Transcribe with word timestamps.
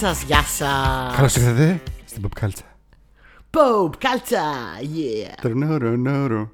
σας, 0.00 0.22
γεια 0.22 0.42
σας. 0.42 1.14
Καλώς 1.16 1.36
ήρθατε 1.36 1.80
στην 2.04 2.22
Pop 2.28 2.44
Culture. 2.44 2.48
Pop, 3.50 3.90
κάλτσα, 3.98 4.42
yeah. 4.80 5.34
Τρνουρουνούρου. 5.40 6.48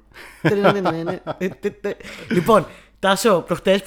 λοιπόν, 2.29 2.65
Τάσο, 2.99 3.43
προχτές 3.47 3.81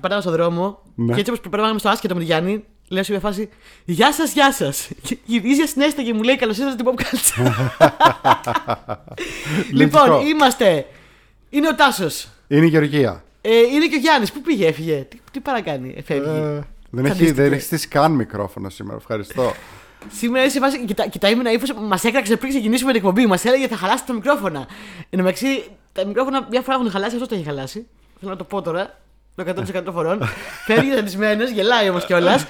περνάμε 0.00 0.20
στον 0.20 0.32
δρόμο 0.32 0.78
Ναι. 0.94 1.14
και 1.14 1.20
έτσι 1.20 1.32
όπως 1.32 1.44
περνάμε 1.50 1.78
στο 1.78 1.88
άσχετο 1.88 2.14
με 2.14 2.20
τον 2.20 2.28
Γιάννη, 2.28 2.64
λέω 2.88 3.02
σε 3.02 3.10
μια 3.12 3.20
φάση 3.20 3.48
Γεια 3.84 4.12
σας, 4.12 4.32
γεια 4.32 4.52
σας. 4.52 4.88
Και 5.02 5.18
γυρίζει 5.24 5.66
συνέστα 5.66 6.02
και 6.02 6.14
μου 6.14 6.22
λέει 6.22 6.36
Καλώς 6.36 6.58
ήρθατε 6.58 6.82
στην 6.82 6.94
Pop 6.94 7.00
Culture. 7.00 7.52
λοιπόν, 9.80 10.08
Λογικό. 10.08 10.28
είμαστε. 10.28 10.86
Είναι 11.50 11.68
ο 11.68 11.74
Τάσος. 11.74 12.28
Είναι 12.48 12.64
η 12.64 12.68
Γεωργία. 12.68 13.24
Ε, 13.40 13.56
είναι 13.58 13.86
και 13.86 13.96
ο 13.96 13.98
Γιάννης. 13.98 14.32
Πού 14.32 14.40
πήγε, 14.40 14.66
έφυγε; 14.66 14.94
Τι, 15.08 15.18
τι 15.32 15.40
παρακάνει, 15.40 15.94
εφεύγει. 15.96 16.60
Ε, 16.92 16.96
δεν, 16.96 17.04
έχει, 17.04 17.14
Τσαντίστηκε. 17.14 17.42
δεν 17.42 17.52
έχεις 17.52 17.64
στήσει 17.64 17.88
καν 17.88 18.12
μικρόφωνο 18.12 18.68
σήμερα. 18.68 18.96
Ευχαριστώ. 18.96 19.54
Σήμερα 20.08 20.44
είσαι 20.44 20.52
σε 20.52 20.60
φάση. 20.60 20.84
Κοιτά, 20.84 21.08
κοιτάει 21.08 21.34
με 21.34 21.40
ένα 21.40 21.52
ύφο. 21.52 21.80
Μας 21.80 22.04
έκραξε 22.04 22.36
πριν 22.36 22.50
ξεκινήσουμε 22.50 22.92
την 22.92 23.00
εκπομπή. 23.00 23.26
Μας 23.26 23.44
έλεγε 23.44 23.68
θα 23.68 23.76
χαλάσεις 23.76 24.06
τα 24.06 24.12
μικρόφωνα. 24.12 24.58
Εν 25.10 25.18
τω 25.18 25.24
μεταξύ, 25.24 25.64
τα 25.92 26.06
μικρόφωνα 26.06 26.46
μια 26.50 26.60
φορά 26.60 26.76
έχουν 26.76 26.90
χαλάσει, 26.90 27.14
αυτό 27.14 27.26
τα 27.26 27.34
έχει 27.34 27.44
χαλάσει. 27.44 27.86
Θέλω 28.20 28.30
να 28.30 28.36
το 28.36 28.44
πω 28.44 28.62
τώρα. 28.62 28.98
Το 29.34 29.44
100% 29.46 29.92
φορών. 29.92 30.18
Φεύγει 30.66 30.94
δανεισμένο, 30.94 31.44
γελάει 31.44 31.88
όμως 31.88 32.06
κιόλας. 32.06 32.46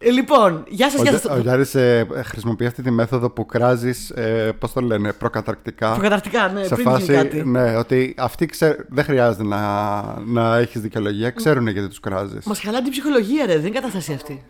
Ε, 0.00 0.10
λοιπόν, 0.10 0.64
γεια 0.68 0.90
σας, 0.90 1.00
Ο, 1.00 1.02
γεια 1.02 1.10
Γιά- 1.10 1.24
ο 1.24 1.34
σα. 1.34 1.38
Γιάννης 1.40 1.74
ε, 1.74 2.06
χρησιμοποιεί 2.24 2.66
αυτή 2.66 2.82
τη 2.82 2.90
μέθοδο 2.90 3.30
που 3.30 3.46
κράζεις, 3.46 4.10
ε, 4.10 4.52
πώς 4.58 4.72
το 4.72 4.80
λένε, 4.80 5.12
προκαταρκτικά. 5.12 5.92
Προκαταρτικά, 5.92 6.48
ναι, 6.48 6.62
σε 6.64 6.74
πριν 6.74 6.86
γίνει 6.88 6.98
φάση, 6.98 7.12
κάτι. 7.12 7.44
ναι, 7.44 7.76
ότι 7.76 8.14
αυτοί 8.18 8.46
ξέ, 8.46 8.86
δεν 8.88 9.04
χρειάζεται 9.04 9.42
να, 9.44 10.02
να 10.20 10.56
έχεις 10.56 10.80
δικαιολογία, 10.80 11.30
ξέρουν 11.30 11.66
γιατί 11.66 11.88
τους 11.88 12.00
κράζεις. 12.00 12.44
Μας 12.44 12.60
χαλάει 12.60 12.82
την 12.82 12.90
ψυχολογία, 12.90 13.46
ρε. 13.46 13.52
Δεν 13.52 13.60
είναι 13.66 13.74
κατάσταση 13.74 14.12
αυτή. 14.12 14.44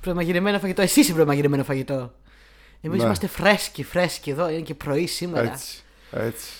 Προμαγειρεμένο 0.00 0.58
φαγητό. 0.58 0.82
Εσύ 0.82 1.00
είσαι 1.00 1.12
προμαγειρεμένο 1.12 1.64
φαγητό. 1.64 2.12
Εμείς 2.80 2.98
Ναι. 2.98 3.04
είμαστε 3.04 3.26
φρέσκοι, 3.26 3.82
φρέσκοι 3.84 4.30
εδώ. 4.30 4.50
Είναι 4.50 4.60
και 4.60 4.74
πρωί 4.74 5.06
σήμερα. 5.06 5.50
Έτσι. 5.50 5.82
έτσι. 6.10 6.50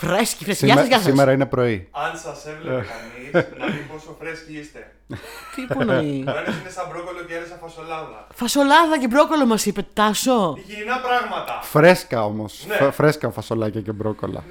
Φρέσκοι, 0.00 0.44
φρέσκοι. 0.44 0.64
Γεια 0.64 0.74
Σήμε- 0.74 0.78
σας, 0.78 0.86
γεια 0.88 0.96
σας. 0.96 1.06
σήμερα 1.06 1.32
είναι 1.32 1.46
πρωί. 1.46 1.88
Αν 1.90 2.18
σας 2.18 2.46
έβλεπε 2.46 2.84
κανείς, 2.92 3.46
να 3.58 3.66
δει 3.66 3.78
πόσο 3.92 4.16
φρέσκοι 4.20 4.58
είστε. 4.58 4.92
Τι 5.54 5.62
που 5.74 5.80
εννοεί. 5.80 6.24
Ο 6.26 6.30
ένα 6.30 6.40
είναι 6.60 6.70
σαν 6.76 6.86
μπρόκολο 6.90 7.20
και 7.28 7.34
ένα 7.34 7.46
σαν 7.46 7.58
φασολάδα. 7.62 8.26
Φασολάδα 8.34 8.98
και 9.00 9.06
μπρόκολο 9.08 9.46
μας 9.46 9.66
είπε, 9.66 9.86
Τάσο. 9.92 10.56
Υγιεινά 10.68 10.96
πράγματα. 11.00 11.58
Φρέσκα 11.62 12.24
όμως. 12.24 12.64
Ναι. 12.68 12.90
Φρέσκα 12.90 13.30
φασολάκια 13.30 13.80
και 13.80 13.92
μπρόκολα. 13.92 14.44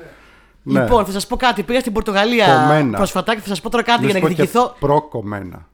Ναι. 0.63 0.81
Λοιπόν, 0.81 1.05
θα 1.05 1.11
σας 1.11 1.27
πω 1.27 1.35
κάτι. 1.37 1.63
Πήγα 1.63 1.79
στην 1.79 1.93
Πορτογαλία 1.93 2.45
Κομμένα. 2.67 2.97
πρόσφατα 2.97 3.33
και 3.35 3.41
θα 3.41 3.47
σας 3.47 3.61
πω 3.61 3.69
τώρα 3.69 3.83
κάτι 3.83 4.05
Μη 4.05 4.11
για 4.11 4.13
να 4.13 4.19
σου 4.19 4.27
πω 4.27 4.33
και 4.35 4.41
εκδικηθώ. 4.41 4.75
Προκομμένα. 4.79 5.67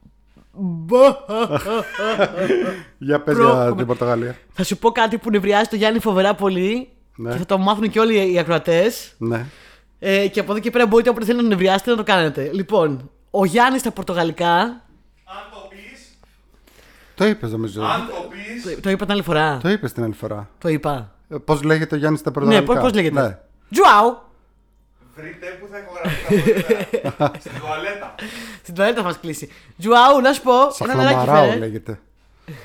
Για 2.98 3.22
πες 3.22 3.36
για 3.36 3.44
Προκομμένα. 3.44 3.76
την 3.76 3.86
Πορτογαλία. 3.86 4.36
θα 4.54 4.64
σου 4.64 4.78
πω 4.78 4.92
κάτι 4.92 5.18
που 5.18 5.30
νευριάζει 5.30 5.70
το 5.70 5.76
Γιάννη 5.76 6.00
φοβερά 6.00 6.36
πολύ 6.36 6.90
Ναι. 7.16 7.32
και 7.32 7.38
θα 7.38 7.46
το 7.46 7.58
μάθουν 7.58 7.90
και 7.90 8.00
όλοι 8.00 8.34
οι 8.34 8.40
ακροατές. 8.40 9.14
Ναι. 9.18 9.46
Ε, 10.08 10.28
και 10.28 10.40
από 10.40 10.52
εδώ 10.52 10.62
και 10.62 10.72
πέρα 10.72 10.86
μπορείτε 10.88 11.10
όποτε 11.10 11.26
θέλετε 11.26 11.44
να 11.44 11.50
νευριάσετε 11.50 11.90
να 11.92 11.98
το 11.98 12.04
κάνετε. 12.04 12.50
Λοιπόν, 12.54 13.10
ο 13.32 13.46
Γιάννης 13.46 13.82
στα 13.82 13.92
Πορτογαλικά. 13.92 14.58
Αν 14.60 14.82
το 15.52 15.68
πεις, 15.70 16.18
Το 17.16 17.26
είπες 17.26 17.52
νομίζω. 17.52 17.82
αν 17.84 18.08
το 18.08 18.28
πεις, 18.30 18.76
Το, 18.76 18.82
το 18.82 18.90
είπα 18.90 19.04
την 19.06 19.14
άλλη 19.14 19.22
φορά. 19.22 19.60
Το 19.64 19.70
είπες 19.70 19.94
την 19.94 20.04
άλλη 20.04 20.14
φορά. 20.14 20.50
Το 20.58 20.70
είπα. 20.70 21.12
Ε, 21.30 21.36
Πώς 21.46 21.64
λέγεται 21.64 21.96
ο 21.96 21.98
Γιάννης 21.98 22.20
στα 22.20 22.30
Ναι, 22.30 22.36
Πορτογαλικά; 22.36 22.74
πώ 22.74 22.82
πώς 22.82 22.94
λέγεται; 22.94 23.22
Ναι. 23.22 23.38
Τζουάου! 23.72 24.18
βρείτε 25.16 25.58
που 25.60 25.68
θα 25.72 25.78
ηχογραφεί 25.80 27.02
τα 27.02 27.16
podcast. 27.26 27.40
Στην 27.40 27.52
τουαλέτα. 27.60 28.16
Στην 28.62 28.76
τουαλέτα 28.76 28.98
θα 29.02 29.08
μας 29.08 29.20
κλείσει. 29.20 29.50
Τζουάου, 29.78 30.22
να 30.22 30.34
σου 30.34 30.42
πω. 30.42 30.52
Ένα 30.84 30.96
νεράκι 30.96 31.14
Σαχλαμαράου 31.16 31.48
φέρε. 31.48 31.60
λέγεται. 31.60 32.00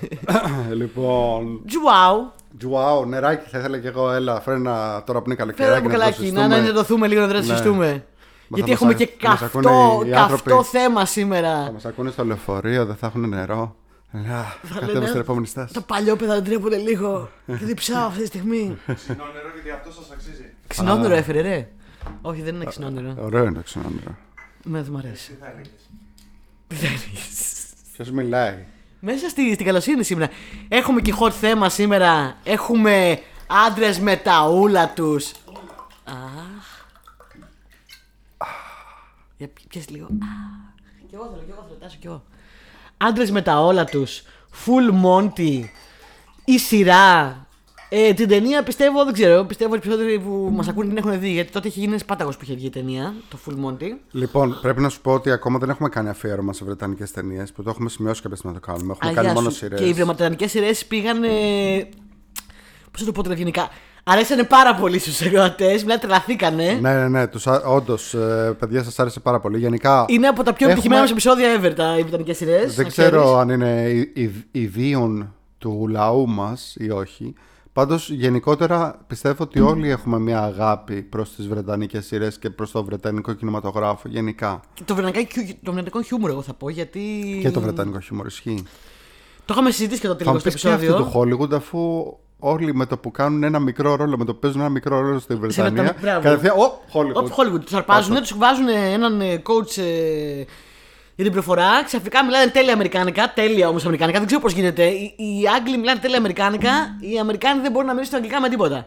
λοιπόν. 0.80 1.62
Τζουάου. 1.66 2.32
Τζουάου, 2.60 3.04
νεράκι 3.06 3.48
θα 3.50 3.58
ήθελα 3.58 3.78
και 3.78 3.88
εγώ. 3.88 4.10
Έλα, 4.12 4.40
φέρε 4.40 4.56
ένα 4.56 5.02
τώρα 5.06 5.22
που 5.22 5.30
είναι 5.30 5.34
Φέρε 5.38 5.52
καλοκαιράκι. 5.52 5.72
ένα 5.72 5.80
μπουκαλάκι. 5.80 6.20
Να 6.20 6.24
συστούμε. 6.26 6.54
ανενδοθούμε 6.54 7.06
λίγο 7.06 7.20
να 7.20 7.26
Ναι. 7.26 7.32
δρασιστούμε. 7.32 8.04
Μα 8.48 8.56
Γιατί 8.58 8.70
θα 8.70 8.76
έχουμε 8.76 8.92
μας 8.92 9.00
και 9.18 9.26
α- 9.26 9.30
μας 9.30 9.42
ακούνε 9.42 9.64
καυτό, 9.66 10.02
οι 10.06 10.10
καυτό 10.10 10.34
άνθρωποι. 10.34 10.64
θέμα 10.78 11.00
Θα 11.00 11.06
σήμερα. 11.06 11.70
μας 11.72 11.84
ακούνε 11.84 12.10
στο 12.10 12.24
λεωφορείο, 12.24 12.86
δεν 12.86 12.96
θα 12.96 13.06
έχουν 13.06 13.28
νερό. 13.28 13.76
Λά, 14.12 14.54
Κατέβω 14.74 14.92
λένε, 14.92 15.06
στην 15.06 15.20
επόμενη 15.20 15.46
στάση. 15.46 15.74
Τα 15.74 15.80
παλιόπαιδα 15.80 16.34
δεν 16.34 16.44
τρέπονται 16.44 16.76
λίγο. 16.76 17.30
Και 17.46 17.52
διψάω 17.64 18.06
αυτή 18.06 18.20
τη 18.20 18.26
στιγμή. 18.26 18.76
Ξινό 18.94 19.24
νερό 19.34 19.48
γιατί 19.54 19.70
αυτό 19.70 19.92
σας 19.92 20.10
αξίζει. 20.12 20.54
Ξινόνερο 20.66 21.14
έφερε, 21.14 21.40
ρε. 21.40 21.68
Όχι, 22.22 22.42
δεν 22.42 22.54
είναι 22.54 22.64
ξινόνερο. 22.64 23.14
Ωραίο 23.20 23.42
είναι 23.44 23.52
το 23.52 23.62
ξενόνερο. 23.62 24.16
Με 24.64 24.82
δεν 24.82 24.92
μ' 24.92 24.96
αρέσει. 24.96 25.30
Τι 25.30 25.36
θα 25.40 25.46
έλεγες. 25.46 25.90
Τι 26.66 26.74
θέλεις. 26.74 27.64
Ποιος 27.92 28.10
μιλάει; 28.10 28.54
Μέσα 29.00 29.28
στη, 29.28 29.54
στην 29.54 29.66
καλοσύνη 29.66 30.04
σήμερα. 30.04 30.30
Έχουμε 30.68 31.00
και 31.00 31.14
hot 31.20 31.30
θέμα 31.30 31.68
σήμερα. 31.68 32.36
Έχουμε 32.42 33.22
άντρες 33.66 33.98
με 33.98 34.16
τα 34.16 34.48
ούλα 34.48 34.88
τους. 34.88 35.32
Αχ. 36.04 36.86
Για 39.36 39.48
πιες 39.68 39.88
λίγο. 39.88 40.04
Αχ. 40.04 40.60
Κι 41.08 41.14
εγώ 41.14 41.24
θέλω, 41.24 41.42
κι 41.46 41.50
εγώ 41.50 41.64
θέλω, 41.68 41.78
τάσο 41.80 41.96
κι 42.00 42.06
εγώ. 42.06 42.22
Άντρες 42.96 43.30
με 43.30 43.42
τα 43.42 43.60
όλα 43.60 43.84
τους. 43.84 44.22
Full 44.64 45.04
Monty. 45.04 45.64
Η 46.44 46.58
σειρά. 46.58 47.46
Ε, 47.92 48.12
την 48.12 48.28
ταινία 48.28 48.62
πιστεύω, 48.62 49.04
δεν 49.04 49.12
ξέρω. 49.12 49.44
Πιστεύω 49.44 49.74
ότι 49.74 49.86
οι 49.86 49.90
περισσότεροι 49.90 50.18
που 50.20 50.50
μας 50.52 50.68
ακούνε 50.68 50.88
την 50.88 50.96
έχουν 50.96 51.20
δει. 51.20 51.30
Γιατί 51.30 51.52
τότε 51.52 51.68
είχε 51.68 51.78
γίνει 51.78 51.90
ένας 51.92 52.04
πάταγος 52.04 52.36
που 52.36 52.44
είχε 52.44 52.54
βγει 52.54 52.66
η 52.66 52.70
ταινία. 52.70 53.14
Το 53.28 53.38
Full 53.46 53.52
Monty. 53.66 53.86
Λοιπόν, 54.10 54.58
πρέπει 54.62 54.80
να 54.80 54.88
σου 54.88 55.00
πω 55.00 55.12
ότι 55.12 55.30
ακόμα 55.30 55.58
δεν 55.58 55.70
έχουμε 55.70 55.88
κάνει 55.88 56.08
αφιέρωμα 56.08 56.52
σε 56.52 56.64
βρετανικές 56.64 57.10
ταινίες 57.10 57.52
που 57.52 57.62
το 57.62 57.70
έχουμε 57.70 57.88
σημειώσει 57.88 58.22
κάποια 58.22 58.36
στιγμή 58.36 58.54
να 58.54 58.60
το 58.60 58.72
κάνουμε. 58.72 58.92
Έχουμε 58.92 59.10
Α, 59.10 59.14
κάνει 59.14 59.26
γεια 59.26 59.34
μόνο 59.34 59.50
σου. 59.50 59.56
σειρές. 59.56 59.80
Και 59.80 59.86
οι 59.86 59.92
βρετανικέ 59.92 60.46
σειρές 60.46 60.86
πήγαν. 60.86 61.20
Πώς 62.90 63.00
θα 63.00 63.04
το 63.06 63.12
πω 63.12 63.22
τώρα 63.22 63.34
γενικά; 63.34 63.68
Αρέσανε 64.04 64.44
πάρα 64.44 64.74
πολύ 64.74 64.98
στους 64.98 65.20
εργατέ, 65.20 65.74
δηλαδή 65.74 66.00
τρελαθήκανε. 66.00 66.78
Ναι, 66.80 66.94
ναι, 66.94 67.08
ναι. 67.08 67.26
Τους, 67.26 67.46
όντως, 67.66 68.14
παιδιά, 68.58 68.82
σας 68.84 68.98
άρεσε 68.98 69.20
πάρα 69.20 69.40
πολύ. 69.40 69.58
Γενικά. 69.58 70.04
Είναι 70.08 70.26
από 70.26 70.42
τα 70.42 70.52
πιο 70.52 70.68
Έχουμε- 70.68 70.70
επιτυχημένα 70.72 71.00
μας 71.00 71.10
επεισόδια 71.10 71.60
ever 71.60 71.72
τα 71.76 71.96
οι 71.98 72.02
βρετανικές 72.02 72.36
σειρές. 72.36 72.74
Δεν 72.74 72.86
ξέρω 72.86 73.36
αν 73.38 73.48
είναι 73.48 73.82
ει- 73.88 74.12
ει- 74.14 74.44
ιδίων 74.50 75.34
του 75.58 75.86
λαού 75.90 76.28
μας 76.28 76.74
ή 76.78 76.90
όχι. 76.90 77.34
Πάντως, 77.72 78.10
γενικότερα 78.10 79.04
πιστεύω 79.06 79.42
ότι 79.42 79.60
όλοι 79.60 79.90
έχουμε 79.90 80.18
μια 80.18 80.42
αγάπη 80.42 81.02
προς 81.02 81.34
τις 81.34 81.48
βρετανικές 81.48 82.06
σειρές 82.06 82.38
και 82.38 82.50
προς 82.50 82.70
το 82.70 82.84
βρετανικό 82.84 83.32
κινηματογράφο. 83.32 84.08
Γενικά. 84.08 84.60
Το 84.84 84.94
βρετανικό, 84.94 85.30
το 85.62 85.72
βρετανικό 85.72 86.02
χιούμορ, 86.02 86.30
εγώ 86.30 86.42
θα 86.42 86.54
πω, 86.54 86.68
γιατί. 86.68 87.38
Και 87.42 87.50
το 87.50 87.60
βρετανικό 87.60 88.00
χιούμορ 88.00 88.26
ισχύει. 88.26 88.62
Το 89.44 89.54
είχαμε 89.54 89.70
συζητήσει 89.70 90.00
και 90.00 90.06
το 90.06 90.12
Θα 90.12 90.18
τελικό 90.18 90.34
μου 90.34 90.40
στο 90.40 90.50
πεις 90.50 90.60
και 90.60 90.68
αυτό 90.68 90.84
επεισόδιο. 90.84 91.10
του 91.26 91.38
Hollywood, 91.44 91.52
αφού 91.54 92.12
όλοι 92.38 92.74
με 92.74 92.86
το 92.86 92.96
που 92.96 93.10
κάνουν 93.10 93.42
ένα 93.42 93.58
μικρό 93.58 93.94
ρόλο, 93.94 94.18
με 94.18 94.24
το 94.24 94.32
που 94.34 94.38
παίζουν 94.38 94.60
ένα 94.60 94.70
μικρό 94.70 95.00
ρόλο 95.00 95.18
στη 95.18 95.34
Βρετανία. 95.34 95.70
Βρετανία, 95.70 95.96
μπράβο. 96.00 96.20
Κατευθείαν. 96.22 96.58
Ω, 96.58 96.80
Hollywood. 96.92 97.14
Όπ, 97.14 97.26
Hollywood. 97.36 97.60
Τους 97.60 97.72
αρπάζουν, 97.72 98.16
τους 98.16 98.36
βάζουν 98.36 98.68
έναν 98.68 99.20
ε, 99.20 99.42
coach 99.46 99.82
ε, 99.82 100.44
για 101.22 101.24
την 101.24 101.32
προφορά. 101.32 101.84
Ξαφνικά 101.84 102.24
μιλάνε 102.24 102.50
τέλεια 102.50 102.72
Αμερικάνικα. 102.72 103.32
Τέλεια 103.32 103.68
όμως 103.68 103.82
Αμερικάνικα. 103.82 104.18
Δεν 104.18 104.26
ξέρω 104.26 104.40
πώς 104.42 104.52
γίνεται. 104.52 104.84
Οι, 104.86 105.14
οι 105.16 105.42
Άγγλοι 105.56 105.76
μιλάνε 105.78 106.00
τέλεια 106.00 106.16
Αμερικάνικα. 106.18 106.70
Οι 107.00 107.18
Αμερικάνοι 107.18 107.60
δεν 107.60 107.72
μπορούν 107.72 107.86
να 107.88 107.94
μιλήσουν 107.94 108.14
αγγλικά 108.16 108.40
με 108.40 108.48
τίποτα. 108.48 108.86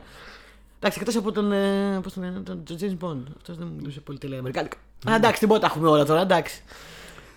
Εντάξει, 0.79 0.97
εκτός 1.01 1.15
από 1.15 1.31
τον. 1.31 1.51
Ε, 1.51 1.99
πώς 2.03 2.13
τον 2.13 2.23
λένε, 2.23 2.39
τον 2.39 2.63
τον 2.63 2.77
James 2.79 3.05
Bond. 3.07 3.23
Αυτός 3.37 3.57
δεν 3.57 3.67
μιλούσε 3.77 3.99
πολύ 3.99 4.17
τέλεια 4.17 4.37
Αμερικάνικα. 4.39 4.77
Α, 5.11 5.15
εντάξει, 5.15 5.39
τίποτα 5.39 5.65
έχουμε 5.65 5.87
όλα 5.89 6.05
τώρα, 6.05 6.21
εντάξει. 6.21 6.61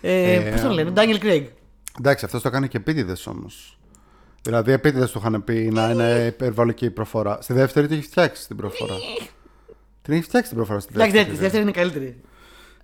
Ε, 0.01 0.33
Ε, 0.33 0.51
Πώς 0.51 0.61
τον 0.61 0.71
λένε, 0.73 0.93
Daniel 0.97 1.23
Craig. 1.25 1.45
Εντάξει, 1.99 2.25
αυτός 2.25 2.43
το 2.43 2.51
κάνει 2.51 2.69
και 2.69 2.77
επίτηδες 2.77 3.27
όμως. 3.27 3.79
Δηλαδή, 4.43 4.73
επίτηδες 4.73 5.11
του 5.11 5.19
είχαν 5.19 5.45
πει 5.45 5.71
να 5.73 5.91
είναι 5.91 6.25
υπερβολική 6.27 6.85
η 6.85 6.91
προφορά. 6.91 7.39
Στη 7.43 7.53
δεύτερη 7.53 7.87
την 7.87 7.97
έχει 7.99 8.07
φτιάξει 8.07 8.47
την 8.47 8.57
προφορά. 8.57 8.95
την 10.03 10.15
έχει 10.15 10.23
φτιάξει 10.23 10.49
την 10.49 10.59
προφορά 10.59 10.81
στη 10.81 10.93
Εντάξει, 10.95 11.13
δεύτερη. 11.13 11.37
η 11.37 11.39
δεύτερη 11.41 11.63
είναι 11.63 11.73
καλύτερη. 11.73 12.21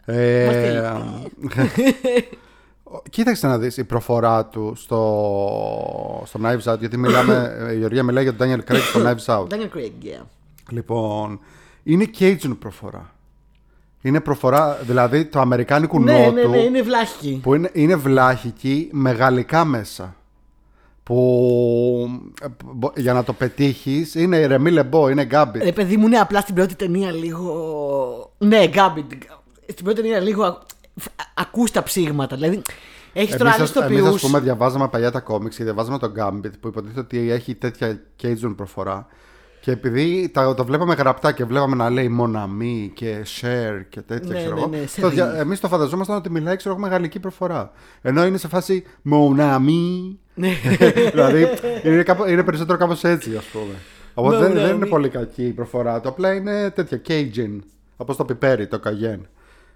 Ε, 0.04 0.44
Μας 0.46 0.54
τέλει. 0.54 0.81
Κοίταξε 3.10 3.46
να 3.46 3.58
δεις 3.58 3.76
η 3.76 3.84
προφορά 3.84 4.46
του 4.46 4.72
στο, 4.76 6.22
στο 6.26 6.40
Knives 6.43 6.72
Out 6.72 6.78
γιατί 6.78 6.96
μιλάμε, 6.96 7.56
η 7.72 7.78
Γεωργία 7.78 8.02
μιλάει 8.02 8.22
για 8.22 8.34
τον 8.34 8.49
Daniel 8.49 8.72
Craig 8.72 8.78
στο 8.78 9.00
Knives 9.04 9.34
Out 9.34 9.46
Daniel 9.46 9.76
Craig, 9.76 10.04
yeah. 10.04 10.22
Λοιπόν, 10.70 11.40
είναι 11.82 12.10
Cajun 12.19 12.56
προφορά 12.58 13.14
Είναι 14.02 14.20
προφορά, 14.20 14.78
δηλαδή 14.82 15.25
το 15.25 15.40
αμερικάνικου 15.40 16.00
Ναι, 16.02 16.12
νότου 16.19 16.32
ναι, 16.32 16.44
ναι, 16.44 16.56
είναι 16.58 16.82
βλάχικη. 16.82 17.40
που 17.43 17.55
είναι, 17.55 17.70
είναι 17.72 17.96
βλάχικη 17.96 18.88
με 18.93 19.10
γαλλικά 19.10 19.64
μέσα 19.64 20.16
που 21.02 22.20
ε, 22.43 22.46
μπο- 22.64 22.93
για 22.96 23.12
να 23.12 23.25
το 23.25 23.32
πετύχεις 23.32 24.14
είναι 24.14 24.46
ρεμί 24.46 24.70
λεμπό, 24.70 25.08
είναι 25.08 25.25
γκάμπι 25.25 25.58
Ρε 25.58 25.72
παιδί 25.72 25.96
μου, 25.96 26.08
ναι, 26.08 26.19
απλά 26.19 26.40
στην 26.40 26.55
πρώτη 26.55 26.75
ταινία 26.75 27.12
λίγο. 27.12 28.32
Ναι, 28.38 28.66
Γκάμπι. 28.69 29.06
Στην 29.72 29.84
πρώτη 29.84 30.00
ταινία 30.00 30.20
λίγο. 30.20 30.44
α- 30.44 30.58
Ακούς 31.34 31.70
τα 31.70 31.82
ψήγματα. 31.82 32.36
Δηλαδή, 32.36 32.62
έχεις 33.12 33.36
τώρα 33.36 33.50
άλλου 33.50 33.58
Εμείς, 33.58 33.76
ας- 33.76 33.84
εμείς 33.84 33.98
τοπιούς. 33.98 34.14
ας 34.14 34.20
πούμε 34.30 34.40
διαβάζαμε 34.40 34.88
παλιά 34.88 35.10
τα 35.10 35.20
κόμιξ 35.20 35.56
και 35.56 35.64
διαβάζαμε 35.64 35.98
τον 35.98 36.12
Gambit 36.19 36.50
που 36.60 36.69
υποτίθεται 36.69 37.00
ότι 37.00 37.30
έχει 37.30 37.54
τέτοια 37.54 38.00
Cajun 38.22 38.54
προφορά 38.56 39.06
Και 39.60 39.70
επειδή 39.70 40.30
τα, 40.32 40.54
το 40.54 40.64
βλέπαμε 40.64 40.94
γραπτά 40.94 41.32
και 41.32 41.44
βλέπαμε 41.44 41.76
να 41.76 41.90
λέει 41.90 42.08
μοναμή 42.08 42.90
και 42.94 43.16
share 43.40 43.82
και 43.88 44.00
τέτοια, 44.00 44.32
Ναι, 44.32 44.38
ξέρω 44.38 44.54
ναι, 44.54 44.60
εγώ. 44.60 44.69
ναι, 44.69 44.86
σε 44.86 45.00
το 45.00 45.08
δει. 45.08 45.14
δια- 45.14 45.34
εμείς 45.38 45.60
το 45.60 45.69
φανταζόμασταν 45.69 46.16
ότι 46.16 46.30
μιλάει, 46.30 46.56
ξέρω 46.56 46.74
εγώ, 46.74 46.82
με 46.84 46.88
γαλλική 46.88 47.20
προφορά. 47.20 47.70
Ενώ 48.02 48.24
είναι 48.26 48.36
σε 48.38 48.48
φάση 48.48 48.84
μοναμή. 49.02 50.19
Ναι. 50.34 50.50
δηλαδή 51.12 51.48
είναι, 51.84 52.02
κάπου- 52.02 52.28
είναι 52.28 52.42
περισσότερο 52.42 52.78
κάπως 52.78 53.04
έτσι, 53.04 53.36
ας 53.36 53.44
πούμε. 53.44 53.74
Οπότε 54.14 54.36
δεν, 54.36 54.46
δεν 54.46 54.52
είναι 54.60 54.66
Μοναμή. 54.72 54.88
πολύ 54.88 55.08
κακή 55.08 55.44
η 55.44 55.52
προφορά 55.52 56.00
του. 56.00 56.08
Απλά 56.08 56.32
είναι 56.32 56.70
τέτοια 56.70 57.00
Cajun. 57.08 57.58
Όπως 57.96 58.16
το 58.16 58.24
πιπέρι, 58.24 58.66
το 58.66 58.78
καγέν. 58.78 59.26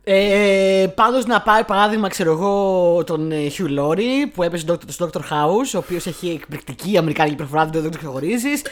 Ε, 0.08 0.86
Πάντως 0.94 1.26
να 1.26 1.40
πάρει 1.40 1.64
παράδειγμα, 1.64 2.08
ξέρω 2.08 2.32
εγώ, 2.32 3.04
τον 3.04 3.32
ε, 3.32 3.36
Hugh 3.58 3.78
Laurie 3.78 4.30
που 4.34 4.42
έπαιζε 4.42 4.62
στο 4.62 4.74
Dr. 4.74 4.78
στο 4.86 5.10
Dr. 5.12 5.18
House, 5.18 5.74
ο 5.74 5.78
οποίος 5.78 6.06
έχει 6.06 6.28
εκπληκτική 6.28 6.96
αμερικάνικη 6.96 7.36
προφορά, 7.36 7.66
δεν 7.66 7.82
το 7.90 7.98
ξεχωρίζεις. 7.98 8.62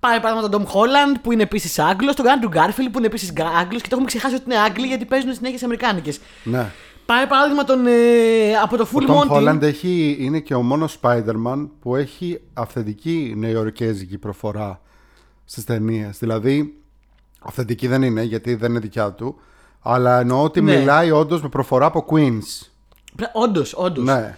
Πάρει 0.00 0.20
παράδειγμα 0.20 0.48
τον 0.48 0.62
Tom 0.62 0.66
Holland 0.66 1.20
που 1.22 1.32
είναι 1.32 1.42
επίσης 1.42 1.78
Άγγλος, 1.78 2.14
τον 2.14 2.26
Andrew 2.26 2.56
Garfield 2.56 2.88
που 2.92 2.98
είναι 2.98 3.06
επίσης 3.06 3.32
Άγγλος 3.58 3.82
και 3.82 3.88
το 3.88 3.90
έχουμε 3.90 4.06
ξεχάσει 4.06 4.34
ότι 4.34 4.44
είναι 4.46 4.58
Άγγλοι 4.58 4.86
γιατί 4.86 5.04
παίζουν 5.04 5.34
συνέχεια 5.34 5.58
Αμερικάνικες. 5.62 6.20
Ναι. 6.44 6.70
Πάρει 7.06 7.26
παράδειγμα 7.26 7.64
τον, 7.64 7.86
ε, 7.86 7.92
από 8.62 8.76
το 8.76 8.82
Ο 8.82 8.88
Full 8.92 9.10
Tom 9.10 9.14
Monty. 9.14 9.36
Holland 9.36 9.62
έχει, 9.62 10.16
είναι 10.20 10.40
και 10.40 10.54
ο 10.54 10.62
μόνος 10.62 10.98
Spider-Man 11.02 11.68
που 11.80 11.96
έχει 11.96 12.40
αυθεντική 12.54 13.34
νεοϊορκέζικη 13.36 14.18
προφορά 14.18 14.80
στις 15.44 15.64
ταινίες. 15.64 16.18
Δηλαδή, 16.18 16.74
αυθεντική 17.40 17.86
δεν 17.86 18.02
είναι 18.02 18.22
γιατί 18.22 18.54
δεν 18.54 18.70
είναι 18.70 18.80
δικιά 18.80 19.12
του, 19.12 19.40
αλλά 19.82 20.20
εννοώ 20.20 20.42
ότι 20.42 20.60
Ναι. 20.60 20.76
μιλάει 20.76 21.10
όντως 21.10 21.42
με 21.42 21.48
προφορά 21.48 21.86
από 21.86 22.06
Queens. 22.10 22.66
Όντως, 23.32 23.74
όντως. 23.76 24.04
Ναι. 24.04 24.36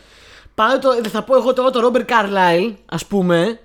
Πάρε 0.54 0.78
το, 0.78 0.88
θα 1.08 1.22
πω 1.22 1.36
εγώ 1.36 1.52
τώρα 1.52 1.70
το 1.70 1.90
Robert 1.92 2.04
Carlyle, 2.04 2.74
ας 2.86 3.06
πούμε, 3.06 3.58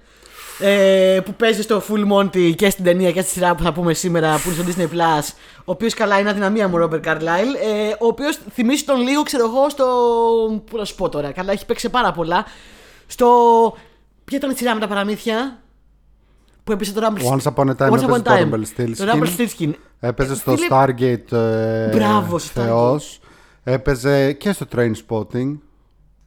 ε, 0.60 1.20
που 1.26 1.34
παίζει 1.34 1.62
στο 1.62 1.82
Full 1.90 2.12
Monty 2.14 2.56
και 2.56 2.70
στην 2.70 2.84
ταινία 2.84 3.12
και 3.12 3.22
στη 3.22 3.30
σειρά 3.32 3.56
που 3.56 3.64
θα 3.64 3.74
πούμε 3.74 3.94
σήμερα 3.94 4.40
που 4.44 4.50
είναι 4.50 4.72
στο 4.72 4.84
Disney 4.84 4.96
Plus. 4.96 5.34
Ο 5.58 5.72
οποίος 5.72 5.94
καλά 5.94 6.20
είναι 6.20 6.30
αδυναμία 6.30 6.68
μου, 6.68 6.78
Robert 6.84 7.06
Carlyle. 7.06 7.56
Ε, 7.64 7.90
ο 8.00 8.08
οποίος 8.08 8.40
θυμίζει 8.54 8.84
τον 8.84 9.02
λίγο, 9.02 9.24
ξέρω 9.24 9.44
εγώ, 9.46 9.70
στο. 9.70 9.86
Πού 10.72 10.78
να 10.78 10.86
σου 10.86 10.96
πω 10.96 11.10
τώρα, 11.10 11.32
καλά, 11.32 11.52
έχει 11.52 11.66
παίξει 11.66 11.86
σε 11.86 11.90
πάρα 11.92 12.12
πολλά. 12.12 12.46
Στο. 13.08 13.28
Ποια 14.26 14.38
ήταν 14.38 14.50
η 14.50 14.56
σειρά 14.56 14.74
με 14.74 14.80
τα 14.80 14.88
παραμύθια; 14.88 15.60
Που 16.70 16.76
έπαιζε 16.76 16.94
το 16.94 17.02
Rumble 17.08 17.34
Once 17.34 17.54
Upon 17.54 17.68
a 17.70 17.76
Time 17.76 17.92
Once 17.92 18.00
Upon 18.00 18.18
έπαιζε 18.18 18.20
a 18.20 18.22
το 18.24 18.32
Time. 18.34 18.54
Rumpelstiltskin. 18.54 18.94
Το 18.98 19.06
Rumpelstiltskin. 19.14 19.72
Έπαιζε 20.00 20.36
στο 20.36 20.56
Φίλε, 20.56 20.68
Stargate 20.70 21.32
ε, 21.38 21.96
Μπράβο, 21.96 22.38
στο 22.40 22.62
Θεός. 22.62 23.20
Έπαιζε 23.64 24.32
και 24.34 24.52
στο 24.52 24.66
Train 24.76 24.92
Spotting. 25.08 25.58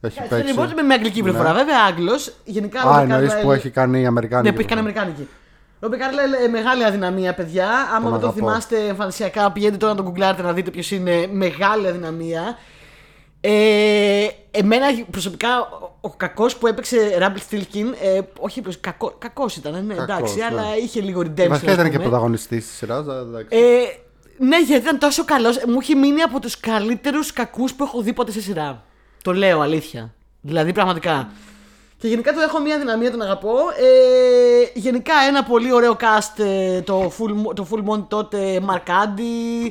Έχει 0.01 0.15
Στην 0.17 0.29
παίξει. 0.29 0.51
υπόλοιπη 0.51 0.81
με 0.81 0.93
αγγλική 0.93 1.23
προφορά, 1.23 1.53
βέβαια 1.53 1.75
Άγγλος. 1.87 2.33
Γενικά 2.43 2.81
Α, 2.81 2.99
Robert 2.99 3.01
εννοείς 3.09 3.31
Carlyle- 3.33 3.41
που 3.43 3.51
έχει 3.51 3.69
κάνει 3.69 4.01
η 4.01 4.05
Αμερικάνικη. 4.05 4.49
Ναι, 4.49 4.55
που 4.55 4.59
έχει 4.61 4.69
κάνει 4.69 4.81
προφορά. 4.81 5.01
Αμερικάνικη. 5.05 5.33
Ρόμπερ 5.79 5.99
Κάρλ, 5.99 6.15
μεγάλη 6.51 6.83
αδυναμία, 6.83 7.33
παιδιά. 7.33 7.67
Άμα 7.95 8.09
δεν 8.09 8.19
το 8.19 8.25
αγαπώ. 8.27 8.31
θυμάστε 8.33 8.77
εμφανισιακά, 8.87 9.51
πηγαίνετε 9.51 9.77
τώρα 9.77 9.91
να 9.91 9.97
τον 9.97 10.05
γκουγκλάρετε 10.07 10.41
να 10.41 10.53
δείτε 10.53 10.71
ποιος 10.71 10.91
είναι. 10.91 11.27
Μεγάλη 11.31 11.87
αδυναμία. 11.87 12.41
Ε, 13.45 14.27
εμένα 14.51 14.85
προσωπικά 15.11 15.59
ο, 15.61 15.97
ο 16.01 16.09
κακός 16.09 16.57
που 16.57 16.67
έπαιξε 16.67 17.15
Ράμπλ 17.17 17.39
Στυλκίν, 17.39 17.95
ε, 18.01 18.19
όχι 18.39 18.61
κακό, 18.79 19.15
κακός 19.19 19.55
ήταν, 19.55 19.85
ναι, 19.85 19.93
Κακός, 19.93 20.15
εντάξει, 20.15 20.37
ναι. 20.37 20.45
αλλά 20.45 20.77
είχε 20.77 21.01
λίγο 21.01 21.21
redemption. 21.21 21.47
Βασικά 21.47 21.71
ας 21.71 21.77
ήταν 21.77 21.85
και 21.85 21.97
πούμε. 21.97 22.03
πρωταγωνιστής 22.09 22.67
της 22.67 22.75
σειράς. 22.77 23.05
εντάξει. 23.07 23.57
Ε, 23.57 23.83
ναι, 24.37 24.59
γιατί 24.61 24.83
ήταν 24.83 24.99
τόσο 24.99 25.25
καλός. 25.25 25.63
Μου 25.67 25.77
έχει 25.81 25.95
μείνει 25.95 26.21
από 26.21 26.39
τους 26.39 26.59
καλύτερους 26.59 27.33
κακούς 27.33 27.73
που 27.73 27.83
έχω 27.83 28.01
δει 28.01 28.13
ποτέ 28.13 28.31
σε 28.31 28.41
σειρά. 28.41 28.83
Το 29.23 29.33
λέω 29.33 29.61
αλήθεια. 29.61 30.13
Δηλαδή, 30.41 30.73
πραγματικά. 30.73 31.29
Και 31.97 32.07
γενικά 32.07 32.33
το 32.33 32.39
έχω 32.41 32.59
μια 32.59 32.77
δυναμία, 32.79 33.11
τον 33.11 33.21
αγαπώ. 33.21 33.53
Ε, 33.77 34.79
γενικά 34.79 35.13
ένα 35.27 35.43
πολύ 35.43 35.71
ωραίο 35.73 35.97
cast. 35.99 36.43
ε, 36.43 36.81
το 36.81 37.11
full, 37.17 37.55
το 37.55 37.67
full 37.71 37.89
Monty 37.93 38.05
τότε 38.07 38.61
Mark 38.69 38.89
Andy, 38.89 39.69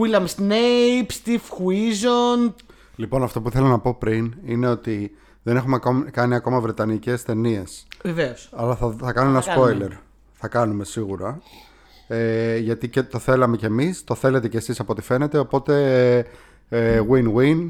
William 0.00 0.24
Snape, 0.36 1.06
Steve 1.24 1.40
Huizon. 1.58 2.52
Λοιπόν, 2.96 3.22
αυτό 3.22 3.40
που 3.40 3.50
θέλω 3.50 3.66
να 3.66 3.78
πω 3.78 3.94
πριν 3.94 4.34
είναι 4.44 4.68
ότι 4.68 5.10
δεν 5.42 5.56
έχουμε 5.56 5.74
ακόμη- 5.76 6.10
κάνει 6.10 6.34
ακόμα 6.34 6.60
βρετανικές 6.60 7.22
ταινίες. 7.22 7.86
Βεβαίως. 8.02 8.50
Αλλά 8.56 8.76
θα, 8.76 8.94
θα 9.00 9.12
κάνω 9.12 9.30
ένα 9.30 9.40
Θα 9.40 9.54
κάνουμε. 9.54 9.86
spoiler. 9.90 9.96
Θα 10.32 10.48
κάνουμε 10.48 10.84
σίγουρα. 10.84 11.40
Ε, 12.08 12.56
γιατί 12.56 12.88
και 12.88 13.02
το 13.02 13.18
θέλαμε 13.18 13.56
κι 13.56 13.64
εμείς, 13.64 14.04
το 14.04 14.14
θέλετε 14.14 14.48
κι 14.48 14.56
εσείς 14.56 14.80
από 14.80 14.92
ό,τι 14.92 15.02
φαίνεται, 15.02 15.38
οπότε 15.38 15.74
ε, 16.68 17.00
win-win. 17.10 17.68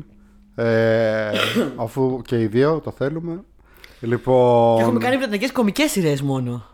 Ε, 0.54 1.30
αφού 1.84 2.22
και 2.22 2.40
οι 2.40 2.46
δύο 2.46 2.80
το 2.80 2.90
θέλουμε. 2.90 3.40
Λοιπόν. 4.00 4.76
Και 4.76 4.82
έχουμε 4.82 4.98
κάνει 5.00 5.16
βρετανικές 5.16 5.52
κομικές 5.52 5.90
σειρές 5.90 6.22
μόνο. 6.22 6.64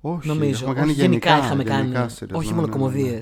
όχι, 0.00 0.28
Νομίζω. 0.28 0.58
έχουμε 0.64 0.74
κάνει 0.74 0.90
Όχι, 0.90 1.00
γενικά, 1.00 1.28
γενικά, 1.30 1.46
είχαμε 1.46 1.62
γενικά 1.62 1.98
κάνει. 1.98 2.10
σειρές, 2.10 2.36
όχι 2.36 2.48
ναι, 2.48 2.54
μόνο 2.54 2.66
ναι, 2.66 2.72
ναι, 2.72 2.78
ναι. 2.78 2.90
κωμωδίες. 2.90 3.18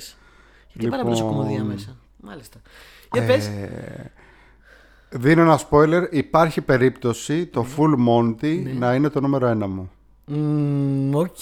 Γιατί 0.73 0.89
πάρα 0.91 1.03
πολλές 1.03 1.15
Λοιπόν, 1.15 1.31
κωμωδία 1.31 1.65
μέσα. 1.65 1.97
Μάλιστα. 2.21 2.59
Για 3.13 3.25
πες. 3.27 3.51
Ε, 5.15 5.19
δίνω 5.19 5.43
ένα 5.43 5.61
spoiler. 5.71 6.03
Υπάρχει 6.11 6.61
περίπτωση 6.61 7.47
το 7.47 7.67
Full 7.77 8.09
Monty 8.09 8.61
Ναι. 8.63 8.73
να 8.73 8.95
είναι 8.95 9.09
το 9.09 9.21
νούμερο 9.21 9.47
ένα 9.47 9.67
μου. 9.67 9.91
Μμμ, 10.27 11.15
Οκ. 11.15 11.39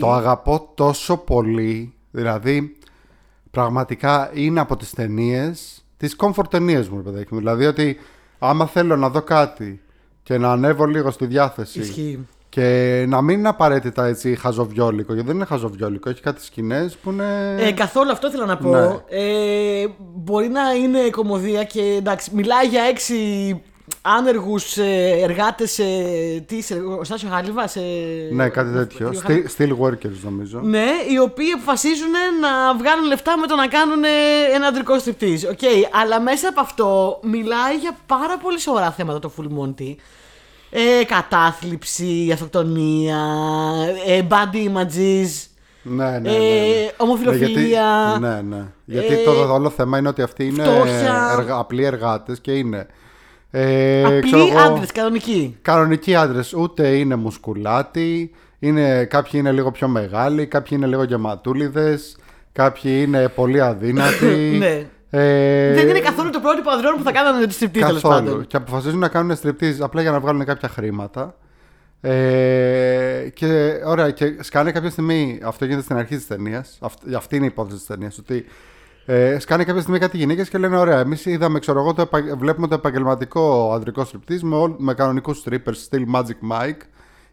Το 0.00 0.12
αγαπώ 0.12 0.70
τόσο 0.74 1.16
πολύ. 1.16 1.92
Δηλαδή, 2.10 2.76
πραγματικά 3.50 4.30
είναι 4.34 4.60
από 4.60 4.76
τις 4.76 4.90
ταινίες, 4.90 5.84
τις 5.96 6.16
comfort 6.18 6.44
ταινίες 6.50 6.88
μου, 6.88 6.96
ρε 6.96 7.02
παιδάκι 7.02 7.34
μου. 7.34 7.38
Δηλαδή 7.38 7.66
ότι 7.66 7.96
άμα 8.38 8.66
θέλω 8.66 8.96
να 8.96 9.08
δω 9.10 9.22
κάτι 9.22 9.80
και 10.22 10.38
να 10.38 10.52
ανέβω 10.52 10.84
λίγο 10.84 11.10
στη 11.10 11.26
διάθεση 11.26 11.80
Ισχύει. 11.80 12.26
Και 12.48 13.04
να 13.08 13.22
μην 13.22 13.38
είναι 13.38 13.48
απαραίτητα 13.48 14.06
έτσι 14.06 14.36
χαζοβιόλικο, 14.36 15.12
γιατί 15.12 15.26
δεν 15.28 15.36
είναι 15.36 15.44
χαζοβιόλικο, 15.44 16.10
έχει 16.10 16.20
κάτι 16.20 16.44
σκηνές 16.44 16.96
που 16.96 17.10
είναι... 17.10 17.56
Ε, 17.58 17.72
καθόλου 17.72 18.10
αυτό 18.10 18.30
θέλω 18.30 18.46
να 18.46 18.56
πω. 18.56 18.68
Ναι. 18.68 18.86
Ε, 19.08 19.86
μπορεί 19.98 20.48
να 20.48 20.74
είναι 20.74 21.10
κωμωδία 21.10 21.64
και 21.64 21.82
εντάξει, 21.82 22.30
μιλάει 22.34 22.66
για 22.66 22.82
έξι 22.82 23.16
άνεργους 24.02 24.76
ε, 24.76 25.18
εργάτες 25.22 25.78
ε, 25.78 25.84
τι, 26.46 26.62
σε 26.62 26.74
εργοστάσιο 26.74 27.28
χάλυβα. 27.28 27.66
Σε... 27.66 27.80
ναι, 28.32 28.48
κάτι 28.48 28.72
τέτοιο. 28.72 29.12
Steel, 29.12 29.44
steel 29.58 29.86
workers 29.86 30.20
νομίζω. 30.22 30.60
Ναι, 30.60 30.86
οι 31.10 31.18
οποίοι 31.18 31.50
αποφασίζουν 31.50 32.12
να 32.40 32.74
βγάλουν 32.76 33.06
λεφτά 33.06 33.38
με 33.38 33.46
το 33.46 33.56
να 33.56 33.66
κάνουν 33.66 34.04
ε, 34.04 34.08
ένα 34.54 34.66
αντρικό 34.66 34.98
στριπτίζ. 34.98 35.44
Οκ, 35.44 35.58
αλλά 36.02 36.20
μέσα 36.20 36.48
από 36.48 36.60
αυτό 36.60 37.18
μιλάει 37.22 37.76
για 37.76 37.96
πάρα 38.06 38.38
πολύ 38.38 38.60
σοβαρά 38.60 38.90
θέματα 38.90 39.18
το 39.18 39.32
Full 39.36 39.58
Monty. 39.58 39.94
Ε, 40.70 41.04
κατάθλιψη, 41.04 42.30
αυτοκτονία, 42.32 43.18
ε, 44.06 44.22
body 44.28 44.56
images. 44.56 45.46
Ναι, 45.82 46.10
ναι, 46.10 46.18
ναι. 46.18 46.30
Ε, 46.30 46.38
ναι. 46.38 46.90
ομοφιλοφιλία. 46.96 48.16
Ναι, 48.20 48.28
γιατί, 48.28 48.44
ναι, 48.44 48.56
ναι. 48.56 48.64
Γιατί 48.84 49.14
Ε, 49.14 49.24
το 49.24 49.52
όλο 49.52 49.70
θέμα 49.70 49.98
είναι 49.98 50.08
ότι 50.08 50.22
αυτοί 50.22 50.44
είναι 50.44 50.62
φτώχεια. 50.62 51.36
εργα, 51.38 51.58
απλοί 51.58 51.84
εργάτες 51.84 52.40
και 52.40 52.52
είναι. 52.52 52.86
Ε, 53.50 54.20
ξέρω 54.22 54.42
Απλοί 54.42 54.48
εγώ, 54.48 54.58
άντρες, 54.58 54.92
κανονικοί. 54.92 55.56
Κανονικοί 55.62 56.14
άντρες, 56.14 56.52
ούτε 56.52 56.88
είναι 56.88 57.16
μουσκουλάτοι. 57.16 58.30
Είναι, 58.58 59.04
κάποιοι 59.04 59.32
είναι 59.34 59.52
λίγο 59.52 59.70
πιο 59.70 59.88
μεγάλοι, 59.88 60.46
κάποιοι 60.46 60.76
είναι 60.80 60.86
λίγο 60.86 61.02
γεματούλιδες, 61.02 62.16
κάποιοι 62.52 63.04
είναι 63.06 63.28
πολύ 63.28 63.60
αδύνατοι. 63.60 64.26
Ναι. 64.58 64.86
Ε, 65.10 65.72
Δεν 65.74 65.88
είναι 65.88 66.00
καθόλου 66.00 66.30
το 66.30 66.40
πρότυπο 66.40 66.70
ανδρών 66.70 66.94
που 66.96 67.02
θα 67.02 67.12
κάνανε 67.12 67.46
τη 67.46 67.52
στριπτή 67.52 67.80
τέλος 67.80 68.02
καθόλου. 68.02 68.24
πάντων. 68.26 68.46
Και 68.46 68.56
αποφασίζουν 68.56 68.98
να 68.98 69.08
κάνουν 69.08 69.36
στριπτίζ 69.36 69.80
απλά 69.82 70.02
για 70.02 70.10
να 70.10 70.20
βγάλουν 70.20 70.44
κάποια 70.44 70.68
χρήματα. 70.68 71.34
Ε, 72.00 73.28
και 73.34 73.80
ωραία, 73.86 74.10
και 74.10 74.36
σκάνε 74.40 74.72
κάποια 74.72 74.90
στιγμή. 74.90 75.40
Αυτό 75.44 75.64
γίνεται 75.64 75.82
στην 75.82 75.96
αρχή 75.96 76.16
της 76.16 76.26
ταινίας. 76.26 76.78
Αυτή, 76.80 77.14
αυτή 77.14 77.36
είναι 77.36 77.44
η 77.44 77.48
υπόθεση 77.48 77.76
της 77.76 77.86
ταινίας. 77.86 78.18
Ότι 78.18 78.44
ε, 79.06 79.38
σκάνε 79.38 79.64
κάποια 79.64 79.80
στιγμή 79.80 79.98
κάτι 79.98 80.16
γυναίκες 80.16 80.48
και 80.48 80.58
λένε: 80.58 80.76
Ωραία, 80.78 80.98
εμείς 81.00 81.26
είδαμε, 81.26 81.58
ξέρω 81.58 81.80
εγώ, 81.80 81.94
το 81.94 82.02
επα- 82.02 82.36
βλέπουμε 82.36 82.66
το 82.68 82.74
επαγγελματικό 82.74 83.72
ανδρικό 83.74 84.04
στριπτίζ 84.04 84.42
με, 84.42 84.56
όλ- 84.56 84.74
με 84.78 84.94
κανονικούς 84.94 85.42
strippers, 85.46 85.88
still 85.90 86.04
Magic 86.14 86.52
Mike. 86.52 86.80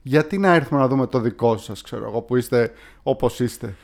Γιατί 0.01 0.37
να 0.37 0.53
έρθουμε 0.53 0.79
να 0.79 0.87
δούμε 0.87 1.07
το 1.07 1.19
δικό 1.19 1.57
σας, 1.57 1.81
ξέρω 1.81 2.05
εγώ, 2.05 2.21
που 2.21 2.35
είστε 2.35 2.71
όπως 3.03 3.39
είστε. 3.39 3.75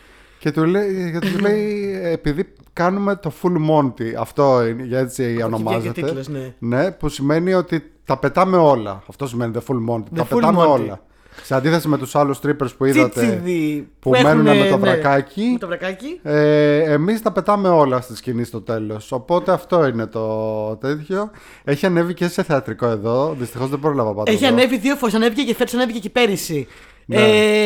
Και 0.42 0.52
του 0.52 0.64
λέει, 0.64 1.10
γιατί 1.10 1.32
του 1.32 1.40
λέει, 1.40 2.00
επειδή 2.04 2.54
κάνουμε 2.74 3.16
το 3.16 3.32
full 3.42 3.56
Monty. 3.70 4.14
Αυτό 4.20 4.66
είναι, 4.68 4.84
για 4.84 5.00
έτσι 5.00 5.24
βγαίνει 5.24 5.38
και 5.38 5.44
ονομάζεται. 5.44 6.02
τίτλος, 6.02 6.28
ναι. 6.28 6.54
Ναι, 6.60 6.92
που 6.92 7.10
σημαίνει 7.10 7.54
ότι 7.54 7.92
τα 8.06 8.18
πετάμε 8.18 8.58
όλα. 8.58 9.04
Αυτό 9.10 9.28
σημαίνει 9.28 9.54
the 9.56 9.72
full 9.72 9.94
Monty. 9.96 10.04
τα 10.16 10.24
full 10.24 10.28
πετάμε 10.30 10.64
Monty. 10.64 10.68
όλα. 10.70 11.00
Σε 11.44 11.56
αντίθεση 11.56 11.88
με 11.88 11.98
τους 11.98 12.16
άλλους 12.16 12.40
strippers 12.44 12.68
που 12.78 12.86
είδατε. 12.86 13.10
Τσίτσιδι 13.22 13.88
που 14.00 14.10
μένουν 14.10 14.48
έχουνε, 14.48 14.64
με 14.64 14.70
το 14.70 14.78
ναι, 14.78 14.82
βρακάκι. 14.82 15.42
Με 15.52 15.58
το 15.58 15.68
βρακάκι. 15.68 16.20
Ε, 16.24 16.78
εμείς 16.94 17.22
τα 17.22 17.32
πετάμε 17.32 17.70
όλα 17.70 18.02
στη 18.02 18.16
σκηνή 18.16 18.44
στο 18.44 18.62
τέλος 18.62 19.12
Οπότε 19.12 19.52
αυτό 19.52 19.88
είναι 19.88 20.06
το 20.08 20.76
τέτοιο 20.76 21.32
Έχει 21.64 21.86
ανέβει 21.86 22.14
και 22.14 22.28
σε 22.28 22.44
θεατρικό 22.44 22.86
εδώ 22.88 23.36
Δυστυχώς 23.40 23.70
δεν 23.70 23.80
πρόλαβα 23.80 24.14
πάντα 24.14 24.32
Έχει 24.32 24.46
εδώ. 24.46 24.54
ανέβει 24.54 24.78
δύο 24.78 24.96
φορέ. 24.96 25.16
Ανέβηκε 25.16 25.44
και 25.44 25.56
φέτος, 25.56 25.74
ανέβηκε 25.74 26.00
και 26.00 26.10
πέρυσι. 26.10 26.68
Ναι. 27.16 27.22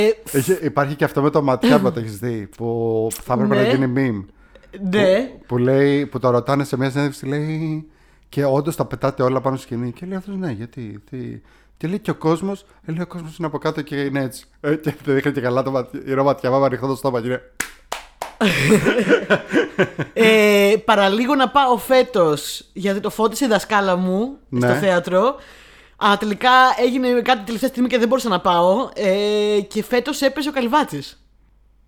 Ε, 0.05 0.13
Έχει- 0.31 0.57
Υπάρχει 0.61 0.95
και 0.95 1.03
αυτό 1.03 1.21
με 1.21 1.29
το 1.29 1.41
ματιά 1.41 1.79
που 1.79 1.91
το 1.91 1.99
έχεις 1.99 2.17
δει 2.17 2.49
Που 2.57 3.07
θα 3.23 3.33
έπρεπε 3.33 3.55
Ναι. 3.55 3.61
να 3.61 3.67
γίνει 3.67 3.93
meme 3.97 4.25
ναι. 4.91 5.29
που, 5.47 5.57
λέει, 5.57 6.05
που 6.05 6.19
το 6.19 6.29
ρωτάνε 6.29 6.63
σε 6.63 6.77
μια 6.77 6.89
συνέντευξη 6.89 7.25
λέει 7.25 7.85
και 8.29 8.45
όντως 8.45 8.75
τα 8.75 8.85
πετάτε 8.85 9.23
όλα 9.23 9.41
πάνω 9.41 9.55
στη 9.55 9.65
σκηνή 9.65 9.91
και 9.91 10.05
λέει 10.05 10.17
αυτός 10.17 10.35
ναι 10.35 10.51
γιατί 10.51 10.99
τι, 11.09 11.17
Και 11.77 11.87
λέει 11.87 11.99
και 11.99 12.11
ο 12.11 12.15
κόσμος, 12.15 12.65
ε, 12.85 12.91
λέει 12.91 13.01
ο 13.01 13.07
κόσμος 13.07 13.37
είναι 13.37 13.47
από 13.47 13.57
κάτω 13.57 13.81
και 13.81 13.95
είναι 13.95 14.21
έτσι. 14.23 14.45
Ε, 14.61 14.75
και 14.75 14.93
δεν 15.03 15.15
δείχνει 15.15 15.31
και 15.31 15.41
καλά 15.41 15.63
το 15.63 15.71
ματι... 15.71 15.97
η 15.97 16.13
ματιά, 16.15 16.51
βάβα 16.51 16.65
ανοιχτό 16.65 16.87
το 16.87 16.95
στόμα 16.95 17.21
και 17.21 17.27
είναι. 17.27 17.41
ε, 20.13 20.73
παραλίγο 20.85 21.35
να 21.35 21.49
πάω 21.49 21.77
φέτος 21.77 22.65
γιατί 22.73 22.99
το 22.99 23.09
φώτισε 23.09 23.45
η 23.45 23.47
δασκάλα 23.47 23.95
μου 23.95 24.37
Ναι. 24.49 24.67
στο 24.67 24.75
θέατρο. 24.79 25.35
Αλλά 25.97 26.17
τελικά 26.17 26.51
έγινε 26.85 27.21
κάτι 27.21 27.43
τελευταία 27.45 27.69
στιγμή 27.69 27.89
και 27.89 27.97
δεν 27.97 28.07
μπορούσα 28.07 28.29
να 28.29 28.39
πάω. 28.39 28.89
Ε, 28.95 29.59
και 29.67 29.83
φέτος 29.83 30.21
έπαιζε 30.21 30.49
ο 30.49 30.51
Καλυβάτης. 30.51 31.23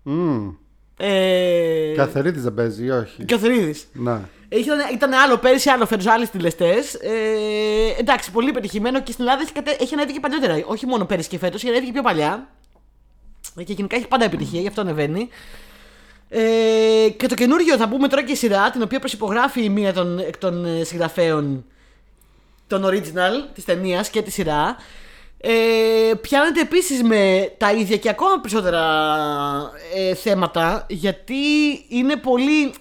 Μμμ. 0.02 0.50
Ε, 0.96 1.92
Και 1.94 2.00
Αθερίδης 2.00 2.42
δεν 2.42 2.54
παίζει 2.54 2.84
ή 2.84 2.90
όχι; 2.90 3.24
και 3.24 3.34
ο 3.34 3.38
Θερίδης. 3.38 3.88
Ναι. 3.92 4.20
Ήταν, 4.48 4.78
ήταν 4.92 5.12
άλλο 5.12 5.36
πέρυσι, 5.36 5.70
άλλο 5.70 5.86
φέτος, 5.86 6.06
άλλοι 6.06 6.28
τηλεστές. 6.28 6.94
Ε, 6.94 7.10
εντάξει, 7.98 8.30
πολύ 8.30 8.52
πετυχημένο 8.52 9.02
και 9.02 9.12
στην 9.12 9.24
Ελλάδα 9.24 9.42
έχει, 9.42 9.52
κατε... 9.52 9.76
έχει 9.80 9.94
ανέβει 9.94 10.12
και 10.12 10.20
παλιότερα. 10.20 10.62
Όχι 10.66 10.86
μόνο 10.86 11.04
πέρυσι 11.04 11.28
και 11.28 11.38
φέτος, 11.38 11.62
έχει 11.62 11.70
ανέβει 11.70 11.86
και 11.86 11.92
πιο 11.92 12.02
παλιά. 12.02 12.48
Ε, 13.56 13.62
Και 13.62 13.72
γενικά 13.72 13.96
έχει 13.96 14.08
πάντα 14.08 14.24
επιτυχία, 14.24 14.60
γι' 14.60 14.68
αυτό 14.68 14.80
ανεβαίνει. 14.80 15.28
Ε, 16.28 16.40
και 17.16 17.26
το 17.26 17.34
καινούργιο 17.34 17.76
θα 17.76 17.88
πούμε 17.88 18.08
τώρα 18.08 18.24
και 18.24 18.34
σειρά, 18.34 18.70
την 18.70 18.82
οποία 18.82 18.98
προσυπογράφει 18.98 19.64
η 19.64 19.68
μία 19.68 19.92
των, 19.92 20.18
εκ 20.18 20.38
των 20.38 20.64
ε, 20.64 20.84
συγγραφέων 20.84 21.64
των 22.68 22.84
original 22.84 23.48
της 23.54 23.64
ταινίας 23.64 24.10
και 24.10 24.22
τη 24.22 24.30
σειρά. 24.30 24.76
Ε, 25.40 26.14
πιάνεται 26.20 26.60
επίσης 26.60 27.02
με 27.02 27.52
τα 27.56 27.72
ίδια 27.72 27.96
και 27.96 28.08
ακόμα 28.08 28.40
περισσότερα 28.40 28.82
ε, 29.94 30.14
θέματα 30.14 30.86
γιατί 30.88 31.34
είναι 31.88 32.16
πολύ. 32.16 32.74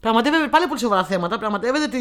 Πραγματεύεται 0.00 0.46
πάλι 0.48 0.66
πολύ 0.66 0.80
σοβαρά 0.80 1.04
θέματα. 1.04 1.38
Πραγματεύεται 1.38 1.88
τη, 1.88 2.00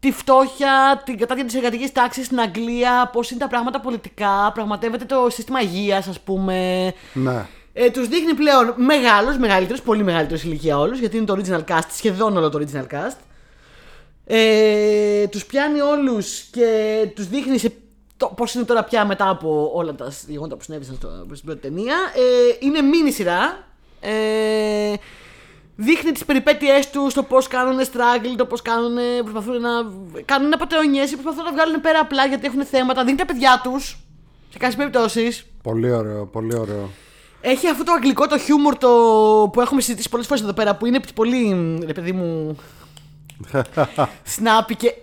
τη 0.00 0.12
φτώχεια, 0.12 1.02
την 1.04 1.18
κατάρτιση 1.18 1.46
της 1.46 1.56
εργατικής 1.56 1.92
τάξης 1.92 2.26
στην 2.26 2.40
Αγγλία, 2.40 3.10
πώς 3.12 3.30
είναι 3.30 3.40
τα 3.40 3.48
πράγματα 3.48 3.80
πολιτικά. 3.80 4.50
Πραγματεύεται 4.54 5.04
το 5.04 5.26
σύστημα 5.30 5.60
υγείας, 5.60 6.06
ας 6.06 6.20
πούμε. 6.20 6.92
Ναι. 7.12 7.46
Ε, 7.72 7.90
τους 7.90 8.08
δείχνει 8.08 8.34
πλέον 8.34 8.74
μεγάλους, 8.76 9.36
μεγαλύτερους, 9.36 9.82
πολύ 9.82 10.02
μεγαλύτερους 10.02 10.42
ηλικία 10.42 10.78
όλους, 10.78 10.98
γιατί 10.98 11.16
είναι 11.16 11.26
το 11.26 11.36
original 11.38 11.72
cast, 11.72 11.88
σχεδόν 11.90 12.36
όλο 12.36 12.48
το 12.48 12.58
original 12.58 12.94
cast. 12.94 13.16
Ε, 14.26 15.26
τους 15.26 15.46
πιάνει 15.46 15.80
όλους 15.80 16.42
και 16.42 17.08
τους 17.14 17.28
δείχνει 17.28 17.58
σε 17.58 17.72
το, 18.16 18.26
πώς 18.36 18.54
είναι 18.54 18.64
τώρα 18.64 18.84
πια 18.84 19.04
μετά 19.04 19.28
από 19.28 19.70
όλα 19.74 19.94
τα 19.94 20.12
γεγονότα 20.26 20.56
που 20.56 20.62
συνέβησαν 20.62 20.94
στο, 20.94 21.08
στην 21.32 21.46
πρώτη 21.46 21.60
ταινία. 21.60 21.96
Ε, 22.14 22.56
είναι 22.58 22.80
μίνι 22.80 23.10
σειρά. 23.10 23.66
Ε, 24.00 24.94
δείχνει 25.76 26.12
τις 26.12 26.24
περιπέτειές 26.24 26.90
τους 26.90 27.12
στο 27.12 27.22
πώς 27.22 27.48
κάνουν 27.48 27.80
struggle, 27.80 28.34
το 28.36 28.46
πώς 28.46 28.62
κάνουν, 28.62 28.96
προσπαθούν 29.22 29.60
να 29.60 29.70
κάνουν 30.24 30.52
απαταιωνιές, 30.52 31.10
προσπαθούν 31.10 31.44
να 31.44 31.52
βγάλουν 31.52 31.80
πέρα 31.80 31.98
απλά 31.98 32.26
γιατί 32.26 32.46
έχουν 32.46 32.64
θέματα. 32.64 33.04
Δίνει 33.04 33.16
τα 33.16 33.24
παιδιά 33.24 33.60
τους, 33.62 33.98
σε 34.50 34.58
κάποιες 34.58 34.76
περιπτώσεις. 34.76 35.46
Πολύ 35.62 35.90
ωραίο, 35.90 36.26
πολύ 36.26 36.56
ωραίο. 36.58 36.90
Έχει 37.40 37.68
αυτό 37.68 37.84
το 37.84 37.92
αγγλικό 37.92 38.26
το 38.26 38.38
χιούμορ 38.38 38.76
το 38.76 38.88
που 39.52 39.60
έχουμε 39.60 39.80
συζητήσει 39.80 40.08
πολλές 40.08 40.26
φορές 40.26 40.42
εδώ 40.42 40.52
πέρα 40.52 40.76
που 40.76 40.86
είναι 40.86 41.00
πολύ, 41.14 41.78
ρε 41.86 41.92
παιδί 41.92 42.12
μου, 42.12 42.56
snappy 44.36 44.72
και 44.76 44.94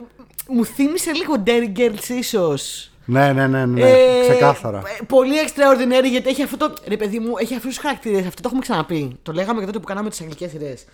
μου 0.48 0.66
θύμισε 0.66 1.12
λίγο 1.12 1.44
Dairy 1.46 1.78
Girls 1.80 2.10
ίσως. 2.10 2.92
Ναι, 3.06 3.34
ναι, 3.34 3.48
ναι, 3.48 3.66
ναι. 3.66 3.82
Ε, 3.82 4.22
Ξεκάθαρα. 4.30 4.78
ε, 4.78 5.04
Πολύ 5.08 5.34
extraordinary 5.48 6.10
γιατί 6.10 6.30
έχει 6.30 6.44
αυτό 6.44 6.58
το. 6.58 6.74
Ρε 6.88 6.98
παιδί 6.98 7.20
μου, 7.20 7.34
έχει 7.38 7.56
αυτούς 7.56 7.70
τους 7.74 7.84
χαρακτήρες. 7.84 8.20
Αυτό 8.20 8.42
το 8.42 8.42
έχουμε 8.46 8.62
ξαναπεί. 8.62 9.18
Το 9.24 9.32
λέγαμε 9.32 9.60
και 9.60 9.66
τότε 9.66 9.80
που 9.80 9.86
κάναμε 9.86 10.10
τις 10.10 10.22
αγγλικές 10.22 10.50
σειρές. 10.52 10.86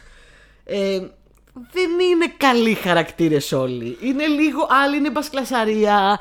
Ε, 0.65 0.99
δεν 1.71 1.89
είναι 2.11 2.33
καλοί 2.37 2.73
χαρακτήρες 2.73 3.51
όλοι. 3.51 3.97
Είναι 4.01 4.25
λίγο. 4.27 4.67
Άλλοι 4.83 4.97
είναι 4.97 5.09
μπασκλασαρία. 5.09 6.19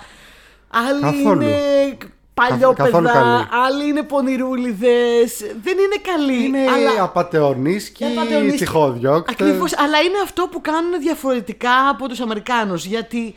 Άλλοι 0.70 1.00
Καθόλου. 1.00 1.42
είναι 1.42 1.56
καθόλου 1.98 2.12
παλιόπαιδα. 2.48 3.00
καλοί. 3.12 3.46
Άλλοι 3.66 3.88
είναι 3.88 4.02
πονηρούλιδες. 4.02 5.36
Δεν 5.62 5.78
είναι 5.78 5.96
καλοί. 6.02 6.44
Είναι 6.44 6.58
αλλά... 6.70 7.02
απαταιωνείς 7.02 7.88
και 7.90 8.04
Απατεωνίστικοι. 8.04 8.64
τυχόδιώκτες. 8.64 9.34
Ακριβώς, 9.34 9.78
αλλά 9.78 10.00
είναι 10.00 10.18
αυτό 10.22 10.48
που 10.50 10.60
κάνουν 10.60 11.00
διαφορετικά 11.00 11.88
από 11.90 12.08
τους 12.08 12.20
Αμερικάνους 12.20 12.84
γιατί 12.84 13.34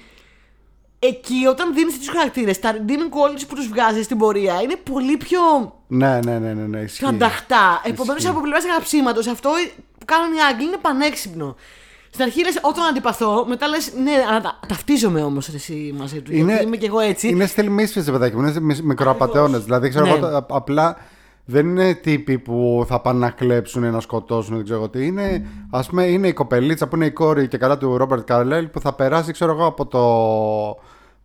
εκεί 1.00 1.46
όταν 1.50 1.74
δίνεις 1.74 1.98
τους 1.98 2.08
χαρακτήρες 2.10 2.60
τα 2.60 2.72
redeeming 2.74 3.10
qualities 3.16 3.44
που 3.48 3.56
τους 3.56 3.68
βγάζεις 3.68 4.06
στην 4.06 4.18
πορεία 4.18 4.62
είναι 4.62 4.76
πολύ 4.76 5.18
πιο 5.18 5.40
Ναι, 5.88 6.20
ναι, 6.26 6.40
ναι, 6.40 6.54
ναι, 6.54 6.68
ναι, 6.68 6.80
ισχύει. 6.80 7.06
ανταχτά. 7.06 7.82
Επομένως 7.86 8.26
από 8.26 8.40
πλευράς 8.42 8.64
γραψίματος 8.66 9.28
αυτό 9.28 9.50
που 10.00 10.06
κάνουν 10.06 10.34
οι 10.38 10.42
Άγγλοι 10.52 10.66
είναι 10.66 10.78
πανέξυπνο. 10.82 11.56
Στην 12.10 12.24
αρχή 12.24 12.44
λες 12.44 12.60
όταν 12.62 12.84
αντιπαθώ, 12.86 13.46
μετά 13.48 13.68
λες 13.68 13.92
ναι, 14.04 14.12
αλλά 14.30 14.42
τα- 14.42 14.60
ταυτίζομαι 14.68 15.22
όμως 15.24 15.48
ρε, 15.50 15.56
εσύ 15.56 15.94
μαζί 15.98 16.22
του. 16.22 16.34
Είναι- 16.36 16.52
γιατί 16.52 16.66
είμαι 16.66 16.78
κι 16.78 16.86
εγώ 16.86 17.00
έτσι. 17.00 17.28
Είναι 17.28 17.46
στυλ 17.46 17.68
μίσφης, 17.70 18.06
ρε 18.06 18.12
παιδάκι 18.12 18.36
μου. 18.36 18.42
Είναι 18.48 18.60
μι- 18.60 18.82
μικροαπατεώνες. 18.82 19.64
Δηλαδή, 19.64 19.90
ξέρω 19.90 20.06
Ναι. 20.06 20.12
εγώ, 20.12 20.20
τα- 20.20 20.46
απλά 20.50 20.98
δεν 21.46 21.68
είναι 21.70 21.94
τύποι 21.94 22.38
που 22.40 22.86
θα 22.88 23.00
πάνε 23.02 23.20
να 23.20 23.30
κλέψουν 23.30 23.84
ή 23.84 23.90
να 23.90 24.00
σκοτώσουν, 24.00 24.56
δεν 24.56 24.64
ξέρω 24.64 24.80
εγώ 24.80 24.90
τι. 24.90 25.06
Είναι, 25.06 25.46
ας 25.70 25.88
πούμε, 25.90 26.04
είναι 26.04 26.28
η 26.28 26.34
κοπελίτσα 26.34 26.88
που 26.88 26.96
είναι 26.96 27.06
η 27.06 27.12
κόρη 27.12 27.48
και 27.48 27.58
καλά 27.58 27.78
του 27.78 27.98
Ρόμπερτ 27.98 28.24
Καρλέλ 28.26 28.68
που 28.68 28.80
θα 28.80 28.94
περάσει, 28.94 29.32
ξέρω 29.32 29.52
εγώ, 29.52 29.66
από 29.66 29.86
το. 29.86 30.00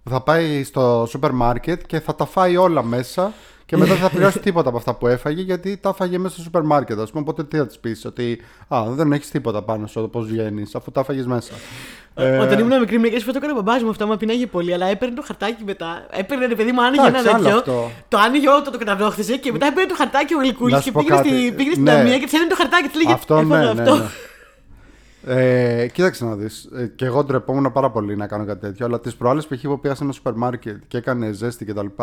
που 0.03 0.11
θα 0.11 0.21
πάει 0.23 0.65
στο 0.65 1.07
σούπερ 1.09 1.33
μάρκετ 1.33 1.81
και 1.87 2.01
θα 2.01 2.15
τα 2.15 2.27
φάει 2.27 2.57
όλα 2.57 2.83
μέσα 2.83 3.33
και 3.67 3.77
μετά 3.77 3.93
δεν 3.93 4.03
θα 4.03 4.11
πληρώσει 4.11 4.39
τίποτα 4.39 4.69
από 4.69 4.79
αυτά 4.79 4.95
που 4.95 5.07
έφαγε 5.07 5.43
γιατί 5.43 5.77
τα 5.77 5.89
έφαγε 5.89 6.19
μέσα 6.19 6.35
στο 6.35 6.43
σούπερ 6.43 6.63
μάρκετ. 6.63 6.99
Α 7.01 7.05
πούμε, 7.05 7.21
οπότε 7.21 7.45
τι 7.45 7.57
θα 7.57 7.67
της 7.67 7.79
πεις, 7.79 8.05
Ότι 8.05 8.41
Α, 8.69 8.83
δεν 8.89 9.13
έχεις 9.13 9.31
τίποτα 9.31 9.63
πάνω 9.63 9.87
στο 9.87 10.01
πώς 10.09 10.27
βγαίνεις, 10.27 10.75
αφού 10.75 10.91
τα 10.91 11.01
έφαγες 11.01 11.27
μέσα. 11.27 11.53
Ε, 12.17 12.39
Όταν 12.39 12.59
ήμουν 12.59 12.79
μικρή, 12.81 12.99
μερικές 12.99 13.23
φορές 13.25 13.41
το 13.41 13.47
έκανε 13.47 13.59
ο 13.59 13.63
μπαμπάς 13.63 13.83
μου 13.83 13.91
αυτό, 13.91 14.07
μα 14.07 14.17
πεινάγει 14.17 14.47
πολύ. 14.47 14.73
Αλλά 14.75 14.87
έπαιρνε 14.87 15.15
το 15.15 15.23
χαρτάκι 15.27 15.65
μετά. 15.65 16.07
Έπαιρνε 16.11 16.47
ρε 16.47 16.55
παιδί 16.55 16.73
μου, 16.73 16.83
άνοιγε 16.85 17.07
Εντάξει, 17.07 17.29
ένα 17.29 17.37
άλλο 17.37 17.45
τέτοιο. 17.45 17.59
αυτό. 17.59 17.91
Το 18.09 18.19
άνοιγε 18.19 18.49
όλο, 18.49 18.63
το, 18.63 18.71
το 18.71 18.79
καταδόχθησε 18.79 19.37
και 19.37 19.53
μετά 19.53 19.67
έπαιρνε 19.67 19.89
το 19.89 19.95
χαρτάκι 19.97 20.35
ο 20.35 20.39
Γλυκούλης 20.39 20.73
Να 20.75 20.79
και 20.81 20.85
σου 20.87 20.93
πω 20.93 21.01
πήγαινε, 21.05 21.23
κάτι. 21.23 21.29
στη, 21.43 21.53
πήγαινε 21.53 21.73
στην 21.75 21.85
Ναι. 21.85 21.91
ταμεία 21.93 22.19
και 22.19 22.25
της 22.25 22.33
έδινε 22.33 22.49
το 22.49 22.57
χαρτάκι 22.57 22.83
και 22.83 22.89
της 22.89 22.97
λέγε 23.03 23.13
Αυτό 23.13 23.37
«Έφαγα 23.37 23.65
ναι, 23.65 23.73
ναι, 23.73 23.81
αυτό». 23.91 23.97
ναι. 23.97 24.05
Ε, 25.27 25.87
κοίταξε 25.89 26.25
να 26.25 26.35
δεις. 26.35 26.69
Ε, 26.77 26.87
και 26.87 27.05
εγώ 27.05 27.25
ντρεπόμουν 27.25 27.73
πάρα 27.73 27.91
πολύ 27.91 28.17
να 28.17 28.27
κάνω 28.27 28.45
κάτι 28.45 28.61
τέτοιο. 28.61 28.87
Αλλά 28.87 29.01
τις 29.01 29.15
προάλλες 29.15 29.47
που 29.47 29.55
είχε 29.55 29.69
πήγα 29.81 29.95
σε 29.95 30.05
ένα 30.05 30.13
σούπερ 30.13 30.33
μάρκετ 30.35 30.83
και 30.89 30.97
έκανε 30.97 31.33
ζέστη 31.33 31.65
κτλ. 31.65 31.87
Και, 31.87 32.03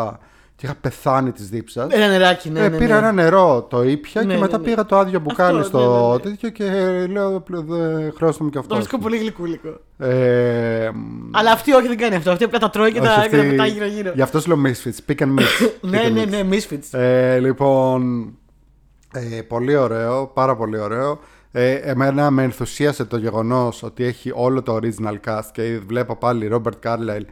και 0.56 0.66
είχα 0.66 0.74
πεθάνει 0.80 1.32
της 1.32 1.48
δίψας. 1.48 1.86
Ένα 1.92 2.08
νεράκι, 2.08 2.50
ναι. 2.50 2.60
ε, 2.60 2.68
ναι, 2.68 2.76
πήρα 2.76 2.92
ναι. 2.92 2.98
ένα 2.98 3.12
νερό, 3.12 3.66
το 3.70 3.82
ήπια 3.82 4.20
Ναι, 4.22 4.26
και 4.28 4.34
ναι, 4.34 4.40
μετά 4.40 4.58
ναι. 4.58 4.64
πήγα 4.64 4.84
το 4.86 4.96
άδειο 4.98 5.20
μπουκάλι 5.20 5.58
Αυτό, 5.60 5.78
στο 5.78 6.00
ναι, 6.00 6.06
ναι, 6.06 6.12
ναι. 6.12 6.18
τέτοιο 6.36 6.48
και 6.50 7.06
λέω 7.12 7.40
«Πλε- 7.40 7.64
δεν 7.64 8.12
χρειάζεται 8.16 8.44
και 8.44 8.50
Το 8.50 8.58
αυτό. 8.58 8.74
βρίσκω 8.74 8.98
πολύ 8.98 9.16
γλυκούλικο. 9.16 9.68
Ε, 9.98 10.90
Αλλά 11.30 11.52
αυτή 11.52 11.72
όχι 11.72 11.88
δεν 11.88 11.96
κάνει 11.96 12.14
αυτό. 12.14 12.30
Αυτή 12.30 12.44
απλά 12.44 12.58
τα 12.58 12.70
τρώει 12.70 12.92
και 12.92 12.98
όχι, 12.98 13.08
τα, 13.08 13.14
αυτή- 13.14 13.28
και 13.30 13.36
τα 13.36 13.42
πετάει 13.42 13.70
γύρω-γύρω. 13.70 14.12
Γι' 14.14 14.22
αυτό 14.22 14.40
σου 14.40 14.48
λέω 14.48 14.58
Misfits. 14.66 15.10
Pick 15.12 15.22
and 15.22 15.34
mix. 15.38 15.42
Ναι, 15.80 16.00
Pick 16.02 16.06
and 16.06 16.12
ναι, 16.12 16.22
mix. 16.22 16.28
ναι, 16.28 16.56
misfits. 16.56 16.98
Ε, 16.98 17.38
λοιπόν, 17.38 18.32
ε, 19.14 19.42
πολύ 19.42 19.76
ωραίο, 19.76 20.26
πάρα 20.26 20.56
πολύ 20.56 20.78
ωραίο. 20.78 21.18
Ε, 21.54 21.72
εμένα 21.74 22.30
με 22.30 22.42
ενθουσίασε 22.42 23.04
το 23.04 23.16
γεγονός 23.16 23.82
ότι 23.82 24.04
έχει 24.04 24.32
όλο 24.34 24.62
το 24.62 24.78
original 24.82 25.28
cast 25.28 25.44
και 25.52 25.80
βλέπω 25.86 26.16
πάλι 26.16 26.50
Robert 26.52 26.86
Carlyle, 26.88 27.24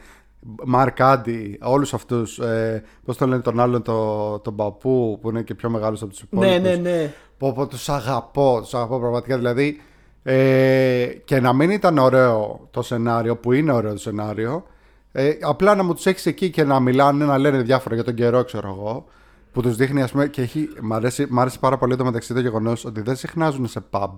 Mark 0.74 0.96
Andy, 0.96 1.54
όλους 1.60 1.94
αυτούς, 1.94 2.38
ε, 2.38 2.82
πώς 3.04 3.16
το 3.16 3.26
λένε 3.26 3.42
τον 3.42 3.60
άλλον, 3.60 3.82
το, 3.82 4.38
τον 4.38 4.56
παππού 4.56 5.18
που 5.20 5.28
είναι 5.28 5.42
και 5.42 5.54
πιο 5.54 5.70
μεγάλος 5.70 6.02
από 6.02 6.10
τους 6.10 6.24
Ναι, 6.30 6.46
υπόλοιπους. 6.46 6.68
ναι, 6.82 6.90
ναι. 6.90 7.12
Πω, 7.38 7.52
πω, 7.52 7.66
τους 7.66 7.88
αγαπώ, 7.88 8.58
τους 8.60 8.74
αγαπώ 8.74 8.98
πραγματικά. 8.98 9.36
Δηλαδή, 9.36 9.80
ε, 10.22 11.06
και 11.24 11.40
να 11.40 11.52
μην 11.52 11.70
ήταν 11.70 11.98
ωραίο 11.98 12.66
το 12.70 12.82
σενάριο, 12.82 13.36
που 13.36 13.52
είναι 13.52 13.72
ωραίο 13.72 13.92
το 13.92 13.98
σενάριο, 13.98 14.64
ε, 15.12 15.32
απλά 15.40 15.74
να 15.74 15.82
μου 15.82 15.94
τους 15.94 16.06
έχεις 16.06 16.26
εκεί 16.26 16.50
και 16.50 16.64
να 16.64 16.80
μιλάνε, 16.80 17.24
να 17.24 17.38
λένε 17.38 17.62
διάφορα 17.62 17.94
για 17.94 18.04
τον 18.04 18.14
καιρό, 18.14 18.44
ξέρω 18.44 18.68
εγώ, 18.68 19.04
που 19.52 19.62
τους 19.62 19.76
δείχνει, 19.76 20.02
ας 20.02 20.10
πούμε, 20.10 20.26
και 20.26 20.42
έχει, 20.42 20.68
μ, 20.80 20.92
αρέσει, 20.92 21.26
μ' 21.30 21.40
άρεσε 21.40 21.58
πάρα 21.58 21.78
πολύ 21.78 21.96
το 21.96 22.04
μεταξύ 22.04 22.34
το 22.34 22.40
γεγονός 22.40 22.84
ότι 22.84 23.00
δεν 23.00 23.16
συχνάζουν 23.16 23.66
σε 23.66 23.80
pub 23.90 24.10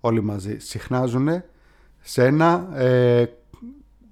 όλοι 0.00 0.22
μαζί. 0.22 0.58
Συχνάζουν 0.58 1.28
σε 2.00 2.24
ένα, 2.24 2.68
ε, 2.74 3.24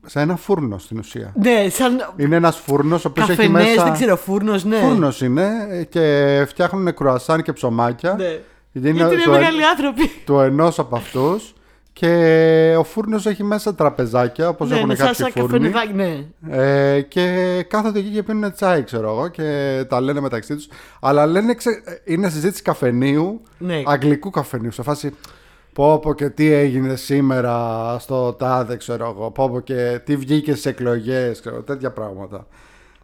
σε 0.09 0.21
ένα 0.21 0.37
φούρνο 0.37 0.79
στην 0.79 0.99
ουσία. 0.99 1.33
Ναι, 1.43 1.67
σαν 1.71 2.13
Είναι 2.17 2.37
ένας 2.37 2.57
φούρνος 2.59 3.05
ο 3.05 3.09
οποίος 3.09 3.29
έχει 3.29 3.37
καφενές, 3.39 3.67
μέσα... 3.69 3.85
δεν 3.85 3.93
ξέρω, 3.93 4.17
φούρνος, 4.17 4.65
ναι. 4.65 4.77
Φούρνος 4.77 5.21
είναι 5.21 5.49
ε, 5.71 5.85
και 5.85 6.45
φτιάχνουν 6.49 6.95
κρουασάν 6.95 7.43
και 7.43 7.53
ψωμάκια. 7.53 8.15
Ναι. 8.19 8.25
Είναι 8.73 8.91
Γιατί 8.91 9.15
είναι 9.15 9.23
το- 9.25 9.31
μεγάλοι 9.31 9.65
άνθρωποι. 9.65 10.11
του 10.25 10.39
ενός 10.39 10.79
από 10.79 10.97
αυτούς 10.97 11.53
και 11.93 12.75
ο 12.79 12.85
φούρνος 12.85 13.27
έχει 13.27 13.45
μέσα 13.45 13.75
τραπεζάκια 13.75 14.49
όπως 14.49 14.69
Ναι, 14.69 14.77
έχουν 14.77 14.89
ναι, 14.89 14.95
σαν 14.95 15.07
κάποιοι 15.07 15.25
σαν 15.35 15.49
φούρνοι 15.49 15.71
καφενεδάκι, 15.71 15.93
ναι. 16.41 16.57
ε, 16.95 17.01
και 17.01 17.65
κάθονται 17.69 17.99
εκεί 17.99 18.09
και 18.09 18.23
πίνουν 18.23 18.53
τσάι 18.53 18.83
ξέρω 18.83 19.09
εγώ 19.11 19.29
και 19.29 19.85
τα 19.89 20.01
λένε 20.01 20.21
μεταξύ 20.21 20.55
τους 20.55 20.69
αλλά 21.01 21.27
λένε 21.27 21.55
ξε... 21.55 21.71
είναι 22.05 22.29
συζήτηση 22.29 22.63
καφενείου 22.63 23.43
Ναι. 23.59 23.83
αγγλικού 23.87 24.31
καφενείου 24.31 24.71
σε 24.73 24.83
φάση 24.83 25.15
πω 25.79 25.99
πω 25.99 26.15
και 26.15 26.29
τι 26.29 26.53
έγινε 26.53 26.97
σήμερα 26.97 27.97
στο 27.99 28.33
τάδε 28.33 28.77
ξέρω 28.77 29.15
εγώ 29.17 29.31
πω 29.31 29.51
πω 29.51 29.61
και 29.61 30.01
τι 30.05 30.17
βγήκε 30.17 30.53
στις 30.53 30.67
εκλογές 30.67 31.41
ξέρω, 31.41 31.63
τέτοια 31.63 31.93
πράγματα 31.93 32.47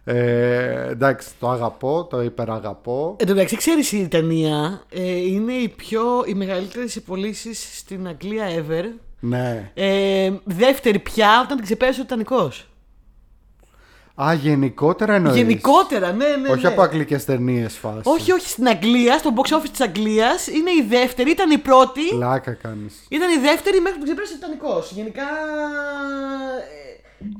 ε, 0.03 0.89
εντάξει 0.89 1.29
το 1.39 1.49
αγαπώ 1.49 2.07
το 2.09 2.21
υπεραγαπώ 2.21 3.15
Εν 3.19 3.27
τω 3.27 3.33
μεταξύ, 3.33 3.55
ξέρεις 3.55 3.91
η 3.91 4.07
ταινία 4.07 4.81
ε, 4.89 5.15
είναι 5.15 5.53
η, 5.53 5.69
πιο, 5.69 6.01
οι 6.25 6.33
μεγαλύτερε 6.33 6.85
πωλήσεις 7.05 7.77
στην 7.77 8.07
Αγγλία 8.07 8.45
ever. 8.47 8.83
ναι 9.19 9.71
Ε, 9.73 10.31
δεύτερη 10.43 10.99
πια 10.99 11.41
όταν 11.43 11.55
την 11.55 11.65
ξεπέρασε 11.65 12.01
ο 12.01 12.03
Τιτανικός. 12.03 12.67
Α, 14.23 14.33
γενικότερα 14.33 15.13
εννοείς. 15.13 15.35
Γενικότερα, 15.35 16.11
ναι, 16.11 16.25
ναι. 16.41 16.49
Όχι 16.49 16.61
ναι. 16.61 16.67
από 16.67 16.81
αγγλικές 16.81 17.25
ταινίες 17.25 17.77
φάση. 17.77 18.01
Όχι, 18.03 18.31
όχι, 18.31 18.47
στην 18.49 18.67
Αγγλία, 18.67 19.17
στο 19.17 19.33
box 19.35 19.55
office 19.57 19.69
της 19.71 19.81
Αγγλίας 19.81 20.47
είναι 20.47 20.71
η 20.71 20.85
δεύτερη, 20.89 21.29
ήταν 21.31 21.51
η 21.51 21.57
πρώτη. 21.57 22.01
Πλάκα 22.09 22.53
κάνεις. 22.53 23.05
Ήταν 23.09 23.29
η 23.29 23.41
δεύτερη 23.41 23.79
μέχρι 23.79 23.97
που 23.97 24.03
ξεπέρασε 24.03 24.33
ο 24.33 24.35
Τιτανικός. 24.35 24.91
Γενικά. 24.91 25.21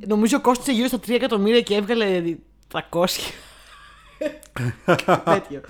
ε, 0.02 0.06
νομίζω 0.08 0.42
κόστησε 0.42 0.72
γύρω 0.72 0.88
στα 0.88 0.98
3 0.98 1.10
εκατομμύρια 1.10 1.62
και 1.62 1.76
έβγαλε 1.76 2.22
300. 2.74 2.80
Τέτοιο. 5.24 5.62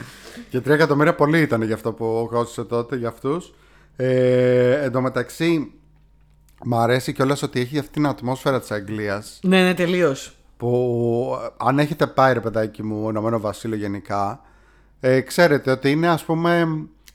Και 0.50 0.58
3 0.58 0.68
εκατομμύρια 0.68 1.16
πολύ 1.16 1.42
ήταν 1.42 1.62
για 1.62 1.76
αυτό 1.76 1.94
που 1.94 2.28
κόστησε 2.32 2.64
τότε 2.64 2.96
για 2.96 3.08
αυτούς. 3.08 3.54
Ε, 3.96 4.84
εν 4.84 4.92
τω 4.92 5.02
μεταξύ, 5.02 5.72
μ' 6.64 6.76
αρέσει 6.76 7.14
κιόλας 7.14 7.42
ότι 7.42 7.60
έχει 7.60 7.78
αυτή 7.80 7.92
την 7.92 8.08
ατμόσφαιρα 8.08 8.60
της 8.60 8.72
Αγγλίας. 8.72 9.40
ναι, 9.44 9.64
ναι, 9.64 9.74
τελείως. 9.74 10.35
Που 10.58 11.38
αν 11.58 11.80
έχετε 11.80 12.08
πάει, 12.08 12.34
ρε 12.34 12.40
παιδάκι 12.40 12.84
μου, 12.84 13.10
Ηνωμένο 13.10 13.40
Βασίλειο 13.40 13.78
γενικά, 13.78 14.42
ε, 15.00 15.22
ξέρετε 15.22 15.72
ότι 15.72 15.92
είναι 15.92 16.08
ας 16.08 16.24
πούμε. 16.24 16.68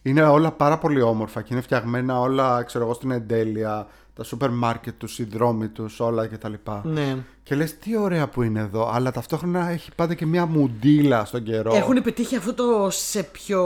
Είναι 0.02 0.22
όλα 0.22 0.50
πάρα 0.52 0.78
πολύ 0.78 1.00
όμορφα 1.00 1.42
και 1.42 1.48
είναι 1.52 1.62
φτιαγμένα 1.62 2.20
όλα, 2.20 2.62
ξέρω 2.62 2.84
εγώ, 2.84 2.94
στην 2.94 3.10
εντέλεια. 3.10 3.86
Τα 4.14 4.24
σούπερ 4.24 4.50
μάρκετ 4.50 4.94
τους, 4.98 5.18
οι 5.18 5.24
δρόμοι 5.24 5.68
τους, 5.68 6.00
όλα 6.00 6.26
κτλ. 6.26 6.52
Ναι. 6.82 7.16
Και 7.42 7.54
λες 7.54 7.78
τι 7.78 7.96
ωραία 7.96 8.28
που 8.28 8.42
είναι 8.42 8.60
εδώ, 8.60 8.90
αλλά 8.92 9.10
ταυτόχρονα 9.10 9.68
έχει 9.68 9.90
πάντα 9.94 10.14
και 10.14 10.26
μια 10.26 10.46
μουντίλα 10.46 11.24
στον 11.24 11.42
καιρό. 11.42 11.74
Έχουν 11.74 12.02
πετύχει 12.02 12.36
αυτό 12.36 12.54
το 12.54 12.88
σε 12.90 13.22
πιο. 13.22 13.62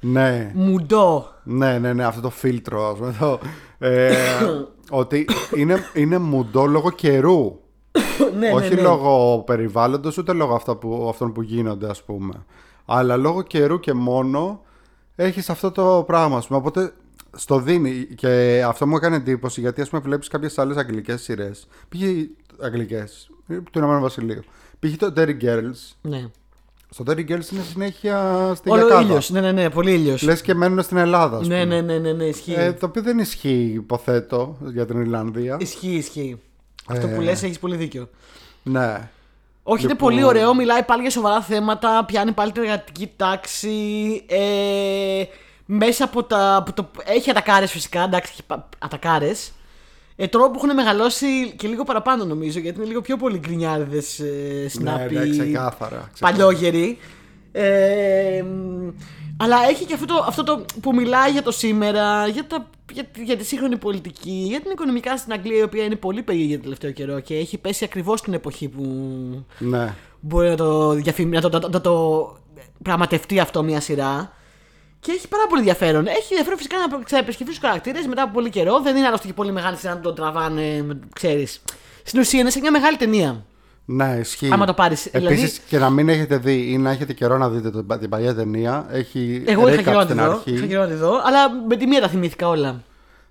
Ναι, 0.00 0.50
μουντό. 0.54 1.34
ναι, 1.42 1.78
ναι, 1.78 1.92
ναι, 1.92 2.04
αυτό 2.04 2.20
το 2.20 2.30
φίλτρο, 2.30 2.88
ας 2.88 2.98
πούμε. 2.98 3.14
Το, 3.18 3.38
ε, 3.78 4.14
ότι 5.02 5.28
είναι, 5.54 5.78
είναι 5.94 6.18
μουντό 6.18 6.66
λόγω 6.66 6.90
καιρού. 6.90 7.60
ναι, 8.38 8.50
Όχι 8.52 8.68
ναι, 8.68 8.74
ναι. 8.74 8.80
λόγω 8.82 9.42
περιβάλλοντος, 9.46 10.18
ούτε 10.18 10.32
λόγω 10.32 10.54
αυτά 10.54 10.76
που, 10.76 11.06
αυτών 11.08 11.32
που 11.32 11.42
γίνονται, 11.42 11.88
ας 11.90 12.02
πούμε. 12.02 12.44
Αλλά 12.84 13.16
λόγω 13.16 13.42
καιρού 13.42 13.80
και 13.80 13.92
μόνο 13.92 14.62
έχεις 15.16 15.50
αυτό 15.50 15.70
το 15.70 16.04
πράγμα, 16.06 16.36
ας 16.36 16.46
πούμε. 16.46 16.58
Οπότε 16.58 16.92
στο 17.36 17.58
δίνει 17.58 18.06
και 18.14 18.62
αυτό 18.66 18.86
μου 18.86 18.96
έκανε 18.96 19.16
εντύπωση 19.16 19.60
γιατί 19.60 19.80
ας 19.80 19.88
πούμε 19.88 20.02
βλέπεις 20.04 20.28
κάποιες 20.28 20.58
άλλες 20.58 20.76
αγγλικές 20.76 21.22
σειρές. 21.22 21.66
Πήγε 21.88 22.28
αγγλικές, 22.60 23.30
του 23.46 23.78
Ηνωμένου 23.78 24.00
Βασιλείου. 24.00 24.42
Πήγε 24.78 24.96
το 24.96 25.12
Derry 25.16 25.36
Girls. 25.42 25.92
ναι. 26.02 26.30
Στο 26.94 27.04
Derry 27.06 27.20
Girls 27.20 27.52
είναι 27.52 27.62
συνέχεια 27.70 28.50
στη 28.54 28.70
Όλο 28.70 28.80
Γιακάδα. 28.80 29.00
ήλιος. 29.02 29.30
Ναι, 29.30 29.40
ναι, 29.40 29.52
ναι, 29.52 29.70
πολύ 29.70 29.92
ήλιος. 29.92 30.22
Λες 30.22 30.42
και 30.42 30.54
μένουν 30.54 30.82
στην 30.82 30.96
Ελλάδα, 30.96 31.36
ας 31.36 31.46
Ναι, 31.48 31.62
πούμε. 31.62 31.80
ναι, 31.80 31.92
ναι, 31.92 31.98
ναι, 31.98 32.12
ναι, 32.12 32.24
ισχύει. 32.24 32.52
Ε, 32.56 32.72
το 32.72 32.86
οποίο 32.86 33.02
δεν 33.02 33.18
ισχύει, 33.18 33.72
υποθέτω, 33.74 34.56
για 34.64 34.86
την 34.86 35.00
Ιρλανδία. 35.00 35.56
Ισχύει, 35.60 35.94
ισχύει. 35.94 36.40
Αυτό 36.92 37.06
Ε. 37.06 37.10
που 37.14 37.20
λες 37.20 37.42
έχεις 37.42 37.58
πολύ 37.58 37.76
δίκιο. 37.76 38.08
Ναι. 38.62 39.08
Όχι, 39.62 39.82
είναι 39.82 39.92
Λοιπόν- 39.92 40.10
πολύ 40.12 40.24
ωραίο, 40.24 40.54
μιλάει 40.54 40.82
πάλι 40.82 41.00
για 41.02 41.10
σοβαρά 41.10 41.40
θέματα, 41.42 42.04
πιάνει 42.06 42.32
πάλι 42.32 42.52
την 42.52 42.62
εργατική 42.62 43.12
τάξη. 43.16 43.70
Ε, 44.28 45.24
μέσα 45.66 46.04
από 46.04 46.22
τα. 46.24 46.56
Από 46.56 46.72
το, 46.72 46.90
έχει 47.04 47.30
ατακάρες 47.30 47.70
φυσικά, 47.70 48.02
εντάξει, 48.02 48.30
έχει 48.32 48.42
πα- 48.42 48.68
ατακάρες. 48.78 49.52
Ε, 50.16 50.26
τώρα 50.26 50.50
που 50.50 50.52
έχουν 50.56 50.74
μεγαλώσει 50.74 51.50
και 51.56 51.68
λίγο 51.68 51.84
παραπάνω 51.84 52.24
νομίζω, 52.24 52.58
γιατί 52.58 52.78
είναι 52.78 52.86
λίγο 52.86 53.00
πιο 53.00 53.16
πολύ 53.16 53.38
γκρινιάριδες 53.38 54.18
ε, 54.18 54.24
Ναι, 54.62 54.68
σνάπι. 54.68 55.14
ναι, 55.14 55.28
ξεκάθαρα. 55.28 55.48
ξεκάθαρα. 55.68 56.08
παλιόγεροι. 56.20 56.98
Ε, 57.52 58.42
μ, 58.42 58.88
αλλά 59.36 59.56
έχει 59.68 59.84
και 59.84 59.94
αυτό 59.94 60.06
το, 60.06 60.24
αυτό 60.26 60.42
το 60.42 60.64
που 60.80 60.94
μιλάει 60.94 61.30
για 61.30 61.42
το 61.42 61.50
σήμερα, 61.50 62.26
για, 62.26 62.44
τα, 62.46 62.66
για, 62.92 63.04
τη- 63.04 63.22
για 63.22 63.36
τη 63.36 63.44
σύγχρονη 63.44 63.76
πολιτική, 63.76 64.44
για 64.48 64.60
την 64.60 64.70
οικονομικά 64.70 65.16
στην 65.16 65.32
Αγγλία, 65.32 65.58
η 65.58 65.62
οποία 65.62 65.84
είναι 65.84 65.96
πολύ 65.96 66.22
περίεργη 66.22 66.56
το 66.56 66.62
τελευταίο 66.62 66.90
καιρό 66.90 67.20
και 67.20 67.34
έχει 67.36 67.58
πέσει 67.58 67.84
ακριβώς 67.84 68.18
στην 68.18 68.32
εποχή 68.34 68.68
που 68.68 68.84
Ναι. 69.58 69.94
μπορεί 70.20 70.48
να 70.48 70.56
το, 70.56 70.90
διαφημι... 70.92 71.30
να 71.36 71.40
το, 71.40 71.48
να 71.48 71.60
το, 71.60 71.68
να 71.68 71.80
το 71.80 72.36
πραγματευτεί 72.82 73.40
αυτό 73.40 73.62
μια 73.62 73.80
σειρά. 73.80 74.32
Και 75.00 75.12
έχει 75.12 75.28
πάρα 75.28 75.46
πολύ 75.48 75.60
ενδιαφέρον. 75.60 76.06
Έχει 76.06 76.26
ενδιαφέρον 76.28 76.56
φυσικά 76.58 76.76
να 76.78 77.02
ξαναεπισκεφτείς 77.04 77.54
τους 77.58 77.64
χαρακτήρες 77.66 78.06
μετά 78.06 78.22
από 78.22 78.32
πολύ 78.32 78.50
καιρό. 78.50 78.80
Δεν 78.80 78.96
είναι 78.96 79.06
άλλωστε 79.06 79.26
και 79.26 79.32
πολύ 79.32 79.52
μεγάλη 79.52 79.76
σειρά 79.76 79.94
να 79.94 80.00
τον 80.00 80.14
τραβάνε, 80.14 80.86
ξέρεις. 81.12 81.62
Στην 82.04 82.20
ουσία 82.20 82.40
είναι 82.40 82.50
σε 82.50 82.60
μια 82.60 82.70
μεγάλη 82.70 82.96
ταινία. 82.96 83.44
Ναι, 83.84 84.16
ισχύει. 84.20 84.50
Άμα 84.52 84.66
το 84.66 84.72
πάρεις, 84.74 85.06
Επίσης 85.06 85.28
δηλαδή- 85.34 85.58
και 85.68 85.78
να 85.78 85.90
μην 85.90 86.08
έχετε 86.08 86.36
δει 86.36 86.70
ή 86.72 86.78
να 86.78 86.90
έχετε 86.90 87.12
καιρό 87.12 87.38
να 87.38 87.48
δείτε 87.48 87.70
το- 87.70 87.98
την 87.98 88.08
παλιά 88.08 88.34
ταινία. 88.34 88.86
Έχει 88.90 89.42
Εγώ 89.46 89.68
είχα 89.68 89.80
recap 89.80 89.84
καιρό 89.84 89.96
να 89.98 90.06
τη 90.06 90.12
στην 90.12 90.24
δω. 90.24 90.30
αρχή. 90.30 90.50
Είχα 90.52 90.66
καιρό 90.66 90.80
να 90.82 90.88
τη 90.88 90.94
δω, 90.94 91.20
αλλά 91.24 91.50
με 91.68 91.76
τη 91.76 91.86
μία 91.86 92.00
τα 92.00 92.08
θυμήθηκα 92.08 92.48
όλα. 92.48 92.80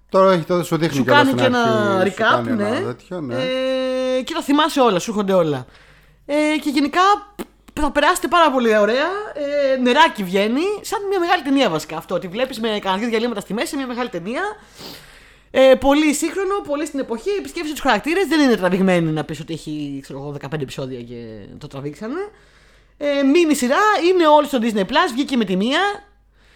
Τώρα 0.09 0.31
έχει 0.31 0.43
τότε 0.43 0.63
σου 0.63 0.77
δείχνει 0.77 0.95
Σου 0.95 1.03
κιόλας 1.03 1.21
κάνει 1.23 1.39
στην 1.39 1.41
και 1.51 1.57
ένα 1.57 1.95
αρχή, 1.99 2.09
σου 2.09 2.15
recap, 2.23 2.29
κάνει 2.45 2.49
ένα 2.49 2.69
ναι. 2.69 2.79
τέτοιο, 2.79 3.21
ναι. 3.21 3.35
Ε, 3.35 4.21
και 4.23 4.33
τα 4.33 4.41
θυμάσαι 4.41 4.81
όλα, 4.81 4.99
σου 4.99 5.11
έρχονται 5.11 5.33
όλα. 5.33 5.65
Ε, 6.25 6.33
και 6.61 6.69
γενικά 6.69 7.01
θα 7.81 7.91
περάσετε 7.91 8.27
πάρα 8.27 8.51
πολύ 8.51 8.77
ωραία. 8.77 9.05
Ε, 9.73 9.81
νεράκι 9.81 10.23
βγαίνει, 10.23 10.61
σαν 10.81 10.99
μια 11.09 11.19
μεγάλη 11.19 11.41
ταινία 11.43 11.69
βασικά 11.69 11.97
αυτό. 11.97 12.19
Τη 12.19 12.27
βλέπεις 12.27 12.59
με 12.59 12.67
κανένα 12.81 12.97
δύο 13.01 13.09
διαλύματα 13.09 13.39
στη 13.39 13.53
μέση, 13.53 13.75
μια 13.75 13.87
μεγάλη 13.87 14.09
ταινία. 14.09 14.41
Ε, 15.51 15.75
πολύ 15.79 16.13
σύγχρονο, 16.13 16.53
πολύ 16.67 16.85
στην 16.85 16.99
εποχή. 16.99 17.29
Επισκέφτεσαι 17.29 17.73
τους 17.73 17.81
χαρακτήρες. 17.83 18.27
Δεν 18.27 18.39
είναι 18.39 18.55
τραβηγμένη 18.55 19.11
να 19.11 19.23
πεις 19.23 19.39
ότι 19.39 19.53
έχει 19.53 19.99
ξέρω, 20.01 20.19
εγώ, 20.19 20.35
15 20.49 20.61
επεισόδια 20.61 21.01
και 21.01 21.45
το 21.57 21.67
τραβήξανε. 21.67 22.19
Ε, 22.97 23.23
μίνι 23.23 23.55
σειρά, 23.55 23.77
είναι 24.13 24.27
όλοι 24.27 24.47
στο 24.47 24.57
Disney 24.61 24.81
Plus, 24.85 25.09
βγήκε 25.13 25.37
με 25.37 25.45
τη 25.45 25.55
μία. 25.55 25.79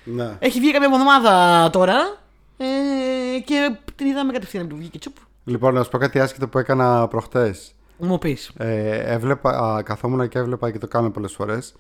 ναι. 0.04 0.36
Έχει 0.40 0.60
βγει 0.60 0.72
κάποια 0.72 0.88
εβδομάδα 0.92 1.70
τώρα. 1.70 2.18
Ε, 2.58 3.40
και 3.40 3.76
την 3.96 4.08
είδαμε 4.08 4.32
κατευθείαν 4.34 4.68
που 4.68 4.76
βγήκε 4.76 5.00
τσουπ. 5.00 5.16
Λοιπόν, 5.46 5.74
να 5.74 5.84
σου 5.84 5.90
πω 5.90 5.98
κάτι 5.98 6.20
άσχετο 6.20 6.48
που 6.48 6.58
έκανα 6.58 7.08
προχτές. 7.08 7.74
Μου 7.98 8.18
πεις. 8.18 8.52
Ε, 8.58 8.98
έβλεπα, 9.14 9.50
α, 9.50 9.82
καθόμουν 9.82 10.28
και 10.28 10.38
έβλεπα 10.40 10.72
και 10.72 10.78
το 10.78 10.88
κάνω 10.88 11.10
πολλές 11.10 11.34
φορές 11.34 11.76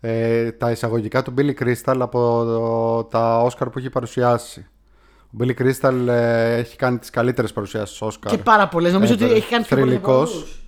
ε, 0.00 0.52
τα 0.52 0.70
εισαγωγικά 0.70 1.22
του 1.22 1.34
Billy 1.38 1.52
Crystal 1.62 1.96
από 2.00 2.44
το- 2.44 3.04
τα 3.18 3.38
Όσκαρ 3.42 3.70
που 3.70 3.78
έχει 3.78 3.90
παρουσιάσει. 3.90 4.66
Ο 5.34 5.44
Billy 5.44 5.54
Crystal 5.62 6.06
ε, 6.08 6.54
έχει 6.56 6.76
κάνει 6.76 6.98
τις 6.98 7.10
καλύτερες 7.10 7.52
παρουσιάσεις 7.52 8.00
Όσκαρ. 8.02 8.32
Και 8.32 8.38
πάρα 8.38 8.68
πολλές. 8.68 8.92
Νομίζω 8.92 9.12
ότι 9.14 9.24
Ever. 9.24 9.30
έχει 9.34 9.48
κάνει 9.50 9.64
πιο 9.64 9.76
πολλές 9.76 9.92
Θρυλικός. 9.94 10.28
από 10.30 10.36
όλους. 10.38 10.58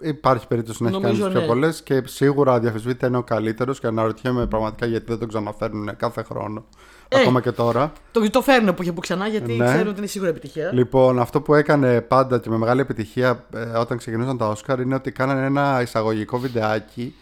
Υπάρχει 0.00 0.46
περίπτωση 0.46 0.82
να 0.82 0.88
έχει 0.88 1.00
κάνει 1.00 1.12
Νομίζω, 1.12 1.28
τις 1.30 1.34
πιο 1.38 1.46
ναι. 1.46 1.52
πολλές 1.54 1.82
και 1.82 2.02
σίγουρα 2.06 2.60
διαφυσβήτητα 2.60 3.06
είναι 3.06 3.16
ο 3.16 3.22
καλύτερος 3.22 3.80
και 3.80 3.86
αναρωτιέμαι 3.86 4.46
πραγματικά 4.46 4.86
γιατί 4.86 5.04
δεν 5.06 5.18
τον 5.18 5.28
ξαναφέρνουν 5.28 5.96
κάθε 5.96 6.22
χρόνο. 6.22 6.64
Ε. 7.08 7.20
Ακόμα 7.20 7.40
και 7.40 7.50
τώρα. 7.52 7.92
Το, 8.12 8.30
το 8.30 8.42
φέρνω 8.42 8.72
που 8.72 8.82
είχε 8.82 8.92
που 8.92 9.00
ξανά 9.00 9.26
γιατί 9.26 9.52
Ναι. 9.52 9.64
ξέρω 9.64 9.88
ότι 9.90 9.98
είναι 9.98 10.06
σίγουρα 10.06 10.30
επιτυχία. 10.30 10.70
Λοιπόν, 10.72 11.18
αυτό 11.18 11.40
που 11.40 11.54
έκανε 11.54 12.00
πάντα 12.00 12.38
και 12.38 12.50
με 12.50 12.56
μεγάλη 12.58 12.80
επιτυχία 12.80 13.46
ε, 13.54 13.58
όταν 13.60 13.98
ξεκινούσαν 13.98 14.38
τα 14.38 14.48
Όσκαρ 14.48 14.80
είναι 14.80 14.94
ότι 14.94 15.12
κάνανε 15.12 15.46
ένα 15.46 15.82
εισαγωγικό 15.82 16.38
βιντεάκι 16.38 17.14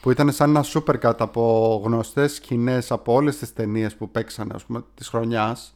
που 0.00 0.10
ήταν 0.10 0.32
σαν 0.32 0.50
ένα 0.50 0.64
super 0.74 0.94
cut 1.08 1.14
από 1.18 1.80
γνωστές 1.84 2.34
σκηνές 2.34 2.90
από 2.90 3.12
όλες 3.12 3.36
τις 3.36 3.52
ταινίες 3.52 3.94
που 3.94 4.10
παίξανε 4.10 4.52
ας 4.54 4.64
πούμε 4.64 4.84
της 4.94 5.08
χρονιάς 5.08 5.74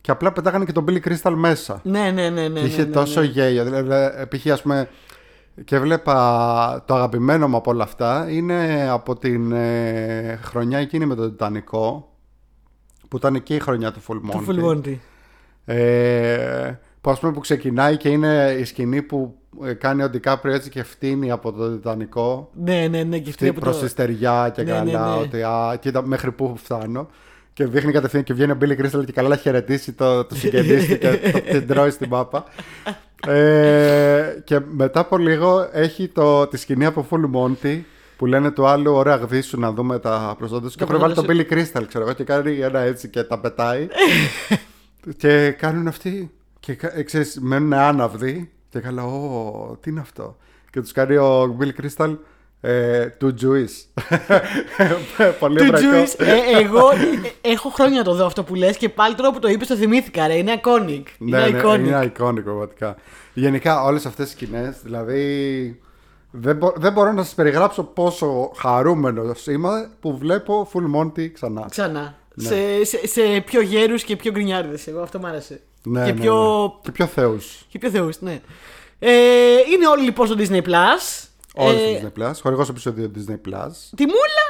και 0.00 0.10
απλά 0.10 0.32
πετάγανε 0.32 0.64
και 0.64 0.72
τον 0.72 0.84
Billy 0.88 1.00
Crystal 1.08 1.34
μέσα. 1.36 1.80
Ναι, 1.82 2.10
ναι, 2.10 2.28
ναι. 2.28 2.30
ναι, 2.30 2.42
Και 2.42 2.48
ναι, 2.48 2.60
είχε 2.60 2.84
ναι, 2.84 2.90
τόσο 2.90 3.20
ναι. 3.20 3.26
γέλιο. 3.26 3.64
Δηλαδή, 3.64 4.26
π.χ. 4.36 4.46
ας 4.46 4.62
πούμε, 4.62 4.88
και 5.64 5.76
έβλεπα 5.76 6.84
το 6.86 6.94
αγαπημένο 6.94 7.48
μου 7.48 7.56
από 7.56 7.70
όλα 7.70 7.82
αυτά 7.82 8.26
είναι 8.30 8.88
από 8.90 9.16
την 9.16 9.52
ε, 9.52 10.38
χρονιά 10.42 10.78
εκείνη 10.78 11.06
με 11.06 11.14
τον 11.14 11.30
Τιτανικό 11.30 12.12
που 13.08 13.16
ήταν 13.16 13.42
και 13.42 13.54
η 13.54 13.58
χρονιά 13.58 13.92
του 13.92 14.00
Full 14.08 14.20
Το 14.32 14.42
Monty. 14.46 14.50
Full 14.50 14.64
Monty. 14.64 14.96
Ε, 15.64 16.72
που 17.00 17.10
ας 17.10 17.20
πούμε 17.20 17.32
που 17.32 17.40
ξεκινάει 17.40 17.96
και 17.96 18.08
είναι 18.08 18.56
η 18.60 18.64
σκηνή 18.64 19.02
που 19.02 19.38
ε, 19.64 19.72
κάνει 19.72 20.02
ο 20.02 20.08
Ντικάπριο 20.10 20.54
έτσι 20.54 20.70
και 20.70 20.82
φτύνει 20.82 21.30
από 21.30 21.52
το 21.52 21.70
Τιτανικό 21.70 22.50
Ναι, 22.64 22.88
ναι, 22.90 23.02
ναι. 23.02 23.18
Και 23.18 23.28
αυτή 23.28 23.32
φτύνει 23.32 23.50
από 23.50 23.60
προς 23.60 23.78
το... 23.78 23.84
τη 23.84 23.90
στεριά 23.90 24.50
και 24.54 24.62
Ναι, 24.62 24.70
καλά 24.70 24.84
ναι, 24.84 24.90
ναι. 24.90 25.20
ότι 25.20 25.42
α, 25.42 25.76
κοίτα 25.80 26.06
μέχρι 26.06 26.32
πού 26.32 26.54
φτάνω 26.56 27.08
και 27.58 27.66
δείχνει 27.66 27.92
κατευθείαν 27.92 28.22
και 28.22 28.32
βγαίνει 28.34 28.52
ο 28.52 28.58
Billy 28.60 28.78
Crystal 28.80 29.04
και 29.04 29.12
καλά 29.12 29.28
να 29.28 29.36
χαιρετήσει 29.36 29.92
το, 29.92 30.24
το 30.24 30.34
συγγενίστη 30.34 30.98
και 30.98 31.08
το, 31.32 31.40
την 31.40 31.66
τρώει 31.68 31.90
στην 31.90 32.08
πάπα. 32.08 32.44
Ε, 33.26 34.40
και 34.44 34.60
μετά 34.70 35.00
από 35.00 35.18
λίγο 35.18 35.68
έχει 35.72 36.08
το, 36.08 36.46
τη 36.46 36.56
σκηνή 36.56 36.84
από 36.84 37.06
Full 37.10 37.30
Monty 37.36 37.80
που 38.16 38.26
λένε 38.26 38.50
του 38.50 38.66
άλλου 38.66 38.92
ωραία 38.92 39.16
γδίσου 39.16 39.60
να 39.60 39.72
δούμε 39.72 39.98
τα 39.98 40.34
προσόντα 40.38 40.68
σου 40.68 40.76
και 40.76 40.84
Το 40.84 40.86
πρέπει 40.86 41.02
να 41.02 41.08
βάλει 41.08 41.14
τον 41.14 41.26
προσόντα 41.26 41.46
Billy 41.48 41.82
Crystal 41.82 41.84
ξέρω 41.88 42.04
εγώ 42.04 42.12
και 42.12 42.24
κάνει 42.24 42.58
ένα 42.58 42.78
έτσι 42.80 43.08
και 43.08 43.22
τα 43.22 43.38
πετάει. 43.40 43.88
Και 45.16 45.50
κάνουν 45.50 45.86
αυτοί 45.88 46.30
και 46.60 46.74
κα- 46.74 46.98
ε, 46.98 47.02
ξέρεις, 47.02 47.38
μένουν 47.40 47.72
άναυδοι 47.72 48.50
και 48.68 48.78
καλά, 48.78 49.04
ω, 49.04 49.78
τι 49.80 49.90
είναι 49.90 50.00
αυτό. 50.00 50.36
Και 50.70 50.80
τους 50.80 50.92
κάνει 50.92 51.16
ο 51.16 51.56
Bill 51.60 51.70
Crystal 51.82 52.16
ε, 52.60 53.06
του 53.06 53.34
Jewish. 53.42 54.02
Πολύ 55.38 55.56
Του 55.56 55.62
ευρωπαϊκό. 55.74 55.88
Jewish. 55.90 56.14
Ε, 56.26 56.58
εγώ 56.60 56.90
ε, 56.90 57.48
έχω 57.50 57.68
χρόνια 57.68 57.98
να 57.98 58.04
το 58.04 58.14
δω 58.14 58.26
αυτό 58.26 58.44
που 58.44 58.54
λες 58.54 58.76
και 58.76 58.88
πάλι 58.88 59.14
τώρα 59.14 59.30
που 59.32 59.38
το 59.38 59.48
είπες 59.48 59.66
το 59.66 59.76
θυμήθηκα 59.76 60.26
ρε. 60.26 60.34
Είναι 60.34 60.60
iconic. 60.62 61.02
Ναι, 61.18 61.38
είναι 61.38 61.48
ναι, 61.48 61.60
iconic. 61.62 61.78
είναι 61.78 62.12
iconic 62.18 62.42
πραγματικά. 62.44 62.96
Γενικά 63.34 63.82
όλες 63.84 64.06
αυτές 64.06 64.24
τις 64.24 64.34
σκηνές, 64.34 64.76
δηλαδή 64.82 65.80
δεν, 66.30 66.56
μπο- 66.56 66.72
δεν 66.76 66.92
μπορώ 66.92 67.12
να 67.12 67.22
σας 67.22 67.34
περιγράψω 67.34 67.82
πόσο 67.82 68.50
χαρούμενος 68.56 69.46
είμαι 69.46 69.90
που 70.00 70.18
βλέπω 70.18 70.70
Full 70.74 70.96
Monty 71.00 71.30
ξανά. 71.32 71.66
Ξανά. 71.70 72.16
Ναι. 72.34 72.48
Σε, 72.48 72.84
σε, 72.84 73.06
σε 73.06 73.22
πιο 73.46 73.60
γέρους 73.60 74.02
και 74.02 74.16
πιο 74.16 74.30
γκρινιάριδες 74.32 74.86
εγώ. 74.86 75.00
Αυτό 75.00 75.18
μου 75.18 75.26
άρεσε. 75.26 75.60
Ναι, 75.82 76.04
και, 76.04 76.12
ναι, 76.12 76.20
πιο, 76.20 76.62
ναι. 76.62 76.80
Και 76.82 76.90
πιο 76.92 77.06
θεούς. 77.06 77.66
και 77.68 77.78
πιο 77.78 77.90
θεούς, 77.90 78.20
ναι. 78.20 78.40
Ε, 78.98 79.10
είναι 79.72 79.86
όλοι 79.86 80.02
λοιπόν 80.04 80.26
στο 80.26 80.36
Disney 80.38 80.62
Plus. 80.62 81.27
Όλοι 81.60 81.80
Ε, 81.82 81.98
στο 81.98 82.08
Disney 82.14 82.22
Plus. 82.22 82.32
Χορηγός 82.42 82.68
επεισόδιο 82.68 83.10
Disney 83.14 83.48
Plus. 83.48 83.70
Τη 83.96 84.04
μούλα! 84.06 84.46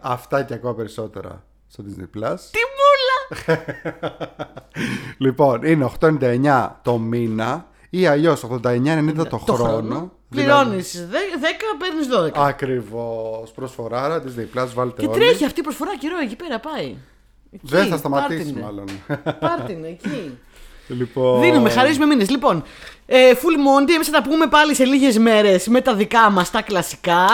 Αυτά 0.14 0.42
και 0.42 0.54
ακόμα 0.54 0.74
περισσότερα 0.74 1.44
στο 1.68 1.84
Disney 1.86 2.18
Plus. 2.18 2.36
Τη 2.50 2.58
μούλα! 2.78 3.56
Λοιπόν, 5.18 5.62
είναι 5.62 5.90
8,99 6.00 6.68
το 6.82 6.98
μήνα 6.98 7.66
ή 7.90 8.06
αλλιώς 8.06 8.44
89,90 8.64 9.26
το, 9.28 9.38
χρόνο. 9.38 10.12
Πληρώνεις 10.28 11.08
10, 11.10 11.14
παίρνεις 11.78 12.08
12. 12.36 12.46
Ακριβώς. 12.46 13.50
Προσφοράρα 13.52 14.22
Disney 14.22 14.58
Plus, 14.58 14.68
βάλτε 14.74 15.00
και 15.02 15.08
όλοι. 15.08 15.18
τρέχει 15.18 15.44
αυτή 15.44 15.60
η 15.60 15.62
προσφορά 15.62 15.96
καιρό 15.98 16.18
εκεί 16.22 16.36
πέρα 16.36 16.60
πάει. 16.60 16.96
Εκεί, 17.52 17.66
Δεν 17.66 17.82
θα 17.82 17.88
πάρ' 17.88 17.98
σταματήσει 17.98 18.52
την. 18.52 18.58
μάλλον. 18.62 18.84
Πάρ' 19.40 19.60
την 19.66 19.84
εκεί. 19.84 20.38
λοιπόν... 20.88 21.40
Δίνουμε, 21.40 21.70
χαρίζουμε 21.70 22.06
μήνες. 22.06 22.30
Λοιπόν, 22.30 22.64
ε, 23.06 23.32
Full 23.34 23.36
Monty, 23.36 23.90
εμείς 23.94 24.08
θα 24.08 24.22
τα 24.22 24.28
πούμε 24.28 24.46
πάλι 24.46 24.74
σε 24.74 24.84
λίγες 24.84 25.18
μέρες 25.18 25.68
με 25.68 25.80
τα 25.80 25.94
δικά 25.94 26.30
μας 26.30 26.50
τα 26.50 26.62
κλασικά. 26.62 27.26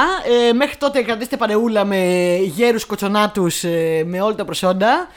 Ε, 0.49 0.53
μέχρι 0.53 0.77
τότε 0.77 1.03
κρατήστε 1.03 1.37
παρεούλα 1.37 1.85
με 1.85 2.37
γέρους 2.43 2.85
κοτσονάτους 2.85 3.65
ε, 3.65 4.05
με 4.07 4.21
όλα 4.21 4.35
τα 4.35 4.45
προσόντα. 4.45 5.09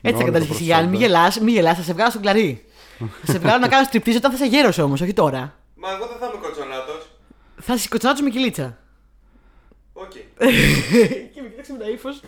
Έτσι 0.00 0.18
θα 0.18 0.24
όλα 0.24 0.32
τα 0.32 0.38
καταδείξει 0.38 0.62
Γιάννη. 0.62 0.88
Μην 0.88 0.98
προσόντα. 0.98 1.18
γελάς, 1.18 1.38
μην 1.38 1.54
γελάς, 1.54 1.76
θα 1.76 1.82
σε 1.82 1.92
βγάλω 1.92 2.10
στον 2.10 2.22
κλαρί. 2.22 2.64
θα 3.24 3.32
σε 3.32 3.38
βγάλω 3.38 3.58
να 3.58 3.68
κάνω 3.68 3.84
στριπτή 3.84 4.16
όταν 4.16 4.30
θα 4.30 4.36
είσαι 4.36 4.56
γέρος 4.56 4.78
όμως, 4.78 5.00
όχι 5.00 5.12
τώρα. 5.12 5.54
Μα 5.74 5.90
εγώ 5.90 6.06
δεν 6.06 6.16
θα 6.20 6.26
είμαι 6.26 6.46
κοτσονάτος. 6.46 7.10
Θα 7.60 7.74
είσαι 7.74 7.88
κοτσονάτος 7.88 8.22
με 8.22 8.30
κυλίτσα. 8.30 8.78
Οκ. 9.92 10.12
και 11.34 11.40
με 11.42 11.48
κοίταξε 11.48 11.72
με 11.72 11.78
τα 11.78 11.90
ύφος. 11.90 12.20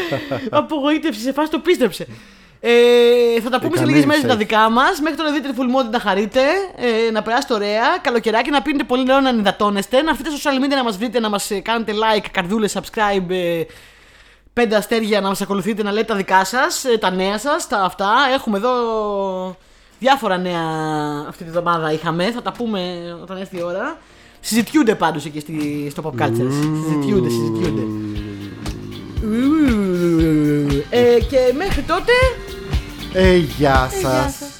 Απογοήτευση, 0.60 1.20
σε 1.20 1.32
φάση 1.32 1.50
το 1.50 1.58
πίστεψε. 1.58 2.06
Ε, 2.62 3.40
θα 3.40 3.50
τα 3.50 3.58
πούμε 3.58 3.76
σε 3.76 3.82
Ικανή 3.82 3.90
λίγες 3.90 4.04
μέρες 4.06 4.22
τα 4.22 4.34
safe. 4.34 4.38
δικά 4.38 4.70
μας. 4.70 5.00
Μέχρι 5.00 5.18
τώρα 5.18 5.32
δείτε 5.32 5.48
full 5.56 5.86
mode 5.86 5.90
να 5.90 5.98
χαρείτε, 6.00 6.40
ε, 6.76 7.10
να 7.10 7.22
περάσετε 7.22 7.54
ωραία. 7.54 7.98
Καλοκαιράκι 8.02 8.50
να 8.50 8.62
πίνετε 8.62 8.84
πολύ 8.84 9.04
νερό 9.04 9.20
να 9.20 9.28
ενυδατώνεστε. 9.28 10.02
Να 10.02 10.10
έρθετε 10.10 10.30
στο 10.30 10.50
social 10.50 10.64
media 10.64 10.74
να 10.76 10.84
μας 10.84 10.96
βρείτε, 10.96 11.20
να 11.20 11.28
μας 11.28 11.50
κάνετε 11.62 11.92
like, 11.92 12.24
καρδούλες, 12.30 12.76
subscribe. 12.78 13.30
Ε, 13.30 13.62
πέντε 14.52 14.76
αστέρια 14.76 15.20
να 15.20 15.28
μας 15.28 15.40
ακολουθείτε, 15.40 15.82
να 15.82 15.92
λέτε 15.92 16.04
τα 16.06 16.14
δικά 16.14 16.44
σας, 16.44 16.84
τα 17.00 17.10
νέα 17.10 17.38
σας, 17.38 17.68
τα 17.68 17.82
αυτά. 17.82 18.12
Έχουμε 18.34 18.56
εδώ 18.56 18.70
διάφορα 19.98 20.38
νέα 20.38 20.62
αυτή 21.28 21.44
τη 21.44 21.50
βδομάδα 21.50 21.92
είχαμε. 21.92 22.30
Θα 22.30 22.42
τα 22.42 22.52
πούμε 22.52 22.80
όταν 23.22 23.36
έρθει 23.36 23.56
η 23.56 23.62
ώρα. 23.62 23.98
Συζητιούνται 24.40 24.94
πάντως 24.94 25.24
εκεί 25.24 25.40
στη, 25.40 25.88
στο 25.90 26.02
Pop 26.02 26.22
Cultures. 26.22 26.52
Συζητιούνται, 26.84 27.28
συζητιούνται. 27.28 27.82
Ε, 30.90 31.20
και 31.30 31.52
μέχρι 31.56 31.82
τότε. 31.82 32.12
Ε, 33.12 33.36
γεια 33.36 33.46
γεια 33.46 33.90
σας. 34.02 34.34
σας. 34.34 34.59